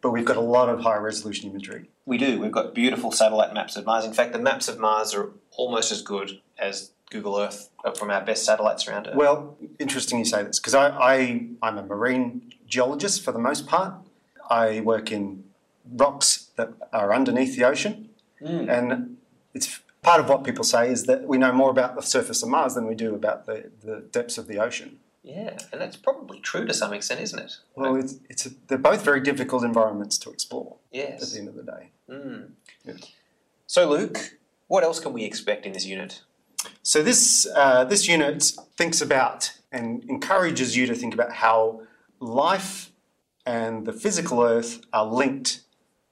But 0.00 0.10
we've 0.10 0.24
got 0.24 0.36
a 0.36 0.40
lot 0.40 0.68
of 0.68 0.80
high 0.80 0.96
resolution 0.96 1.50
imagery. 1.50 1.90
We 2.06 2.18
do. 2.18 2.40
We've 2.40 2.52
got 2.52 2.74
beautiful 2.74 3.10
satellite 3.12 3.52
maps 3.52 3.76
of 3.76 3.84
Mars. 3.84 4.04
In 4.04 4.12
fact, 4.14 4.32
the 4.32 4.38
maps 4.38 4.68
of 4.68 4.78
Mars 4.78 5.14
are 5.14 5.30
almost 5.52 5.90
as 5.92 6.02
good 6.02 6.40
as 6.58 6.92
Google 7.10 7.38
Earth 7.38 7.70
from 7.96 8.10
our 8.10 8.24
best 8.24 8.44
satellites 8.44 8.86
around 8.86 9.08
Earth. 9.08 9.14
Well, 9.16 9.56
interesting 9.78 10.18
you 10.18 10.24
say 10.24 10.42
this 10.44 10.58
because 10.60 10.74
I, 10.74 10.88
I, 10.90 11.46
I'm 11.62 11.78
a 11.78 11.82
marine 11.82 12.52
geologist 12.66 13.22
for 13.24 13.32
the 13.32 13.38
most 13.38 13.66
part. 13.66 13.94
I 14.48 14.80
work 14.80 15.10
in 15.12 15.44
rocks 15.92 16.50
that 16.56 16.70
are 16.92 17.12
underneath 17.14 17.56
the 17.56 17.64
ocean, 17.64 18.04
Mm. 18.40 18.68
and 18.70 19.16
it's 19.52 19.80
part 20.00 20.20
of 20.20 20.28
what 20.28 20.44
people 20.44 20.62
say 20.62 20.92
is 20.92 21.06
that 21.06 21.26
we 21.26 21.38
know 21.38 21.50
more 21.52 21.70
about 21.70 21.96
the 21.96 22.02
surface 22.02 22.40
of 22.40 22.48
Mars 22.48 22.74
than 22.74 22.86
we 22.86 22.94
do 22.94 23.16
about 23.16 23.46
the, 23.46 23.72
the 23.82 23.96
depths 24.12 24.38
of 24.38 24.46
the 24.46 24.60
ocean. 24.60 25.00
Yeah, 25.22 25.58
and 25.72 25.80
that's 25.80 25.96
probably 25.96 26.40
true 26.40 26.64
to 26.66 26.72
some 26.72 26.92
extent, 26.92 27.20
isn't 27.20 27.38
it? 27.38 27.56
Well, 27.74 27.96
it's, 27.96 28.16
it's 28.30 28.46
a, 28.46 28.50
they're 28.68 28.78
both 28.78 29.02
very 29.04 29.20
difficult 29.20 29.64
environments 29.64 30.16
to 30.18 30.30
explore 30.30 30.76
Yes. 30.90 31.22
at 31.22 31.30
the 31.30 31.38
end 31.40 31.48
of 31.48 31.54
the 31.54 31.62
day. 31.64 31.90
Mm. 32.08 32.50
Yeah. 32.84 32.94
So, 33.66 33.88
Luke, 33.90 34.38
what 34.68 34.84
else 34.84 35.00
can 35.00 35.12
we 35.12 35.24
expect 35.24 35.66
in 35.66 35.72
this 35.72 35.84
unit? 35.84 36.22
So 36.82 37.02
this 37.02 37.46
uh, 37.54 37.84
this 37.84 38.08
unit 38.08 38.42
thinks 38.76 39.00
about 39.00 39.52
and 39.70 40.02
encourages 40.04 40.76
you 40.76 40.86
to 40.86 40.94
think 40.94 41.14
about 41.14 41.32
how 41.32 41.82
life 42.20 42.90
and 43.44 43.86
the 43.86 43.92
physical 43.92 44.42
Earth 44.42 44.80
are 44.92 45.04
linked. 45.06 45.60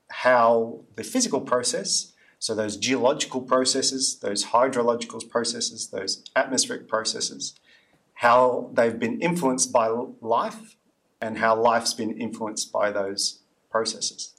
How 0.09 0.81
the 0.95 1.03
physical 1.03 1.41
process, 1.41 2.13
so 2.39 2.55
those 2.55 2.77
geological 2.77 3.43
processes, 3.43 4.19
those 4.21 4.47
hydrological 4.47 5.29
processes, 5.29 5.89
those 5.89 6.23
atmospheric 6.37 6.87
processes, 6.87 7.55
how 8.17 8.71
they've 8.73 8.99
been 8.99 9.21
influenced 9.21 9.73
by 9.73 9.89
life, 10.21 10.77
and 11.21 11.39
how 11.39 11.55
life's 11.61 11.95
been 11.95 12.17
influenced 12.19 12.71
by 12.73 12.91
those 12.91 13.41
processes. 13.71 14.33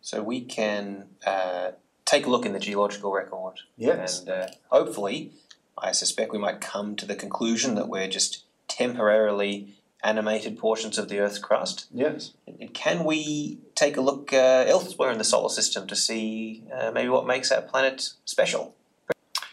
So, 0.00 0.22
we 0.22 0.40
can 0.42 1.06
uh, 1.26 1.72
take 2.04 2.26
a 2.26 2.30
look 2.30 2.44
in 2.46 2.52
the 2.52 2.58
geological 2.60 3.12
record, 3.12 3.54
Yes. 3.76 4.20
and 4.20 4.28
uh, 4.28 4.46
hopefully, 4.70 5.32
I 5.76 5.92
suspect 5.92 6.32
we 6.32 6.38
might 6.38 6.60
come 6.60 6.94
to 6.96 7.06
the 7.06 7.16
conclusion 7.16 7.74
that 7.74 7.88
we're 7.88 8.08
just 8.08 8.44
temporarily 8.68 9.74
animated 10.02 10.58
portions 10.58 10.98
of 10.98 11.08
the 11.08 11.18
Earth's 11.18 11.38
crust. 11.38 11.86
Yes. 11.92 12.32
And 12.46 12.72
Can 12.74 13.04
we 13.04 13.58
take 13.74 13.96
a 13.96 14.00
look 14.02 14.32
uh, 14.32 14.64
elsewhere 14.68 15.10
in 15.10 15.18
the 15.18 15.24
solar 15.24 15.48
system 15.48 15.86
to 15.86 15.96
see 15.96 16.62
uh, 16.72 16.90
maybe 16.92 17.08
what 17.08 17.26
makes 17.26 17.50
our 17.50 17.62
planet 17.62 18.10
special? 18.24 18.74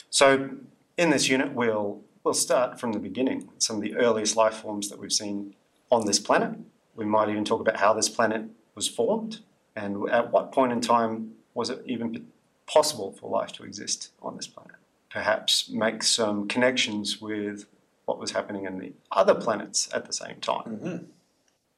So 0.09 0.49
in 0.97 1.09
this 1.09 1.29
unit, 1.29 1.53
we'll 1.53 2.01
we'll 2.23 2.33
start 2.33 2.79
from 2.79 2.93
the 2.93 2.99
beginning. 2.99 3.49
Some 3.57 3.77
of 3.77 3.81
the 3.81 3.95
earliest 3.95 4.35
life 4.35 4.55
forms 4.55 4.89
that 4.89 4.99
we've 4.99 5.11
seen 5.11 5.55
on 5.91 6.05
this 6.05 6.19
planet. 6.19 6.57
We 6.95 7.05
might 7.05 7.29
even 7.29 7.45
talk 7.45 7.61
about 7.61 7.77
how 7.77 7.93
this 7.93 8.09
planet 8.09 8.43
was 8.75 8.87
formed 8.87 9.39
and 9.75 10.09
at 10.09 10.31
what 10.31 10.51
point 10.51 10.71
in 10.71 10.81
time 10.81 11.31
was 11.53 11.69
it 11.69 11.81
even 11.85 12.27
possible 12.67 13.11
for 13.11 13.29
life 13.29 13.51
to 13.53 13.63
exist 13.63 14.11
on 14.21 14.35
this 14.35 14.47
planet. 14.47 14.75
Perhaps 15.09 15.69
make 15.69 16.03
some 16.03 16.47
connections 16.47 17.19
with 17.21 17.65
what 18.05 18.19
was 18.19 18.31
happening 18.31 18.65
in 18.65 18.77
the 18.77 18.93
other 19.11 19.35
planets 19.35 19.89
at 19.93 20.05
the 20.05 20.13
same 20.13 20.39
time. 20.41 20.63
Mm-hmm. 20.63 21.05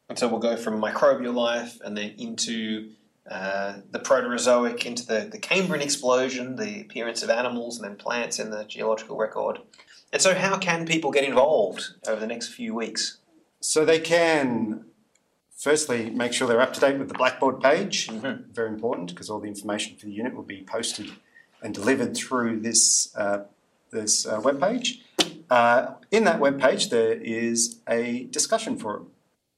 And 0.10 0.20
so 0.20 0.28
we'll 0.28 0.40
go 0.40 0.58
from 0.58 0.82
microbial 0.82 1.34
life 1.34 1.80
and 1.84 1.98
then 1.98 2.14
into 2.18 2.92
uh, 3.30 3.78
the 3.92 4.00
Proterozoic, 4.00 4.86
into 4.86 5.06
the, 5.06 5.30
the 5.32 5.40
Cambrian 5.40 5.82
explosion, 5.82 6.56
the 6.56 6.82
appearance 6.82 7.24
of 7.24 7.30
animals 7.30 7.80
and 7.80 7.88
then 7.88 7.96
plants 7.96 8.38
in 8.38 8.52
the 8.52 8.66
geological 8.66 9.18
record. 9.18 9.60
And 10.14 10.22
so, 10.22 10.36
how 10.36 10.60
can 10.60 10.86
people 10.86 11.10
get 11.10 11.24
involved 11.24 11.96
over 12.08 12.20
the 12.20 12.28
next 12.28 12.50
few 12.50 12.76
weeks? 12.76 13.18
So 13.62 13.84
they 13.84 14.00
can 14.00 14.86
firstly 15.58 16.12
make 16.12 16.34
sure 16.34 16.48
they're 16.48 16.62
up 16.62 16.74
to 16.74 16.80
date 16.80 17.00
with 17.00 17.08
the 17.08 17.16
Blackboard 17.16 17.60
page. 17.62 18.10
Mhm. 18.10 18.46
Very 18.54 18.70
important 18.70 19.10
because 19.10 19.30
all 19.32 19.40
the 19.40 19.48
information 19.48 19.98
for 19.98 20.06
the 20.06 20.12
unit 20.12 20.36
will 20.36 20.44
be 20.44 20.64
posted 20.64 21.14
and 21.64 21.74
delivered 21.74 22.16
through 22.16 22.60
this 22.60 23.12
uh, 23.16 23.46
this 23.90 24.28
uh, 24.28 24.40
web 24.44 24.62
page. 24.62 25.04
Uh, 25.50 25.96
in 26.12 26.26
that 26.26 26.40
web 26.40 26.62
page, 26.62 26.90
there 26.90 27.14
is 27.14 27.80
a 27.88 28.26
discussion 28.26 28.78
forum, 28.78 29.08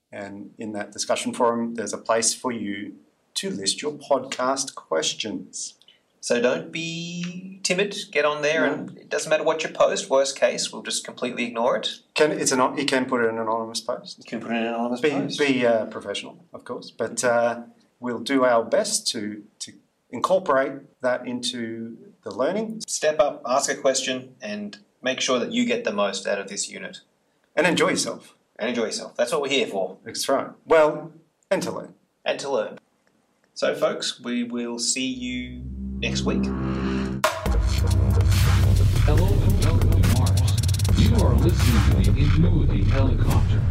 and 0.09 0.51
in 0.57 0.71
that 0.71 0.93
discussion 0.93 1.33
forum, 1.33 1.75
there's 1.75 1.93
a 1.93 1.97
place 1.97 2.33
for 2.33 2.53
you 2.53 2.95
to 3.33 3.49
list 3.49 3.81
your 3.81 3.91
podcast 3.91 4.73
questions. 4.75 5.73
So 6.25 6.41
don't 6.41 6.71
be 6.71 7.59
timid. 7.61 7.95
Get 8.11 8.25
on 8.25 8.41
there, 8.41 8.65
and 8.65 8.97
it 8.97 9.11
doesn't 9.11 9.29
matter 9.29 9.43
what 9.43 9.63
you 9.63 9.69
post. 9.69 10.09
Worst 10.09 10.35
case, 10.35 10.73
we'll 10.73 10.81
just 10.81 11.05
completely 11.05 11.43
ignore 11.43 11.77
it. 11.77 11.99
Can 12.15 12.31
it's 12.31 12.51
an 12.51 12.75
you 12.79 12.85
can 12.85 13.05
put 13.05 13.21
it 13.23 13.25
in 13.25 13.35
an 13.35 13.41
anonymous 13.41 13.79
post. 13.79 14.17
You 14.17 14.23
can 14.23 14.39
put 14.39 14.49
it 14.49 14.55
in 14.55 14.63
an 14.63 14.69
anonymous 14.69 15.01
Be 15.01 15.11
post. 15.11 15.37
be 15.37 15.67
uh, 15.67 15.85
professional, 15.85 16.43
of 16.51 16.65
course, 16.65 16.89
but 16.89 17.23
uh, 17.23 17.61
we'll 17.99 18.21
do 18.21 18.43
our 18.43 18.63
best 18.65 19.07
to 19.09 19.43
to 19.59 19.73
incorporate 20.09 20.71
that 21.01 21.27
into 21.27 21.95
the 22.23 22.31
learning 22.31 22.81
Step 22.87 23.19
up, 23.19 23.43
ask 23.45 23.69
a 23.69 23.75
question, 23.75 24.33
and 24.41 24.79
make 25.03 25.21
sure 25.21 25.37
that 25.37 25.51
you 25.51 25.63
get 25.63 25.83
the 25.83 25.93
most 25.93 26.25
out 26.25 26.39
of 26.39 26.47
this 26.47 26.71
unit. 26.71 27.01
and 27.55 27.67
enjoy 27.67 27.89
yourself. 27.89 28.33
And 28.57 28.67
enjoy 28.67 28.85
yourself. 28.85 29.15
That's 29.15 29.31
what 29.31 29.43
we're 29.43 29.49
here 29.49 29.67
for, 29.67 29.97
That's 30.03 30.27
right. 30.27 30.47
Well, 30.65 31.11
and 31.51 31.61
to 31.61 31.69
learn. 31.69 31.93
and 32.25 32.39
to 32.39 32.49
learn. 32.49 32.79
So, 33.53 33.75
folks, 33.75 34.19
we 34.19 34.43
will 34.43 34.79
see 34.79 35.05
you 35.05 35.61
next 35.99 36.23
week. 36.23 36.43
Hello 39.05 39.27
and 39.27 39.65
welcome 39.65 40.01
to 40.01 40.17
Mars. 40.17 40.41
You 40.97 41.15
are 41.23 41.33
listening 41.35 42.03
to 42.03 42.11
the 42.11 42.19
Ingenuity 42.21 42.83
helicopter. 42.83 43.61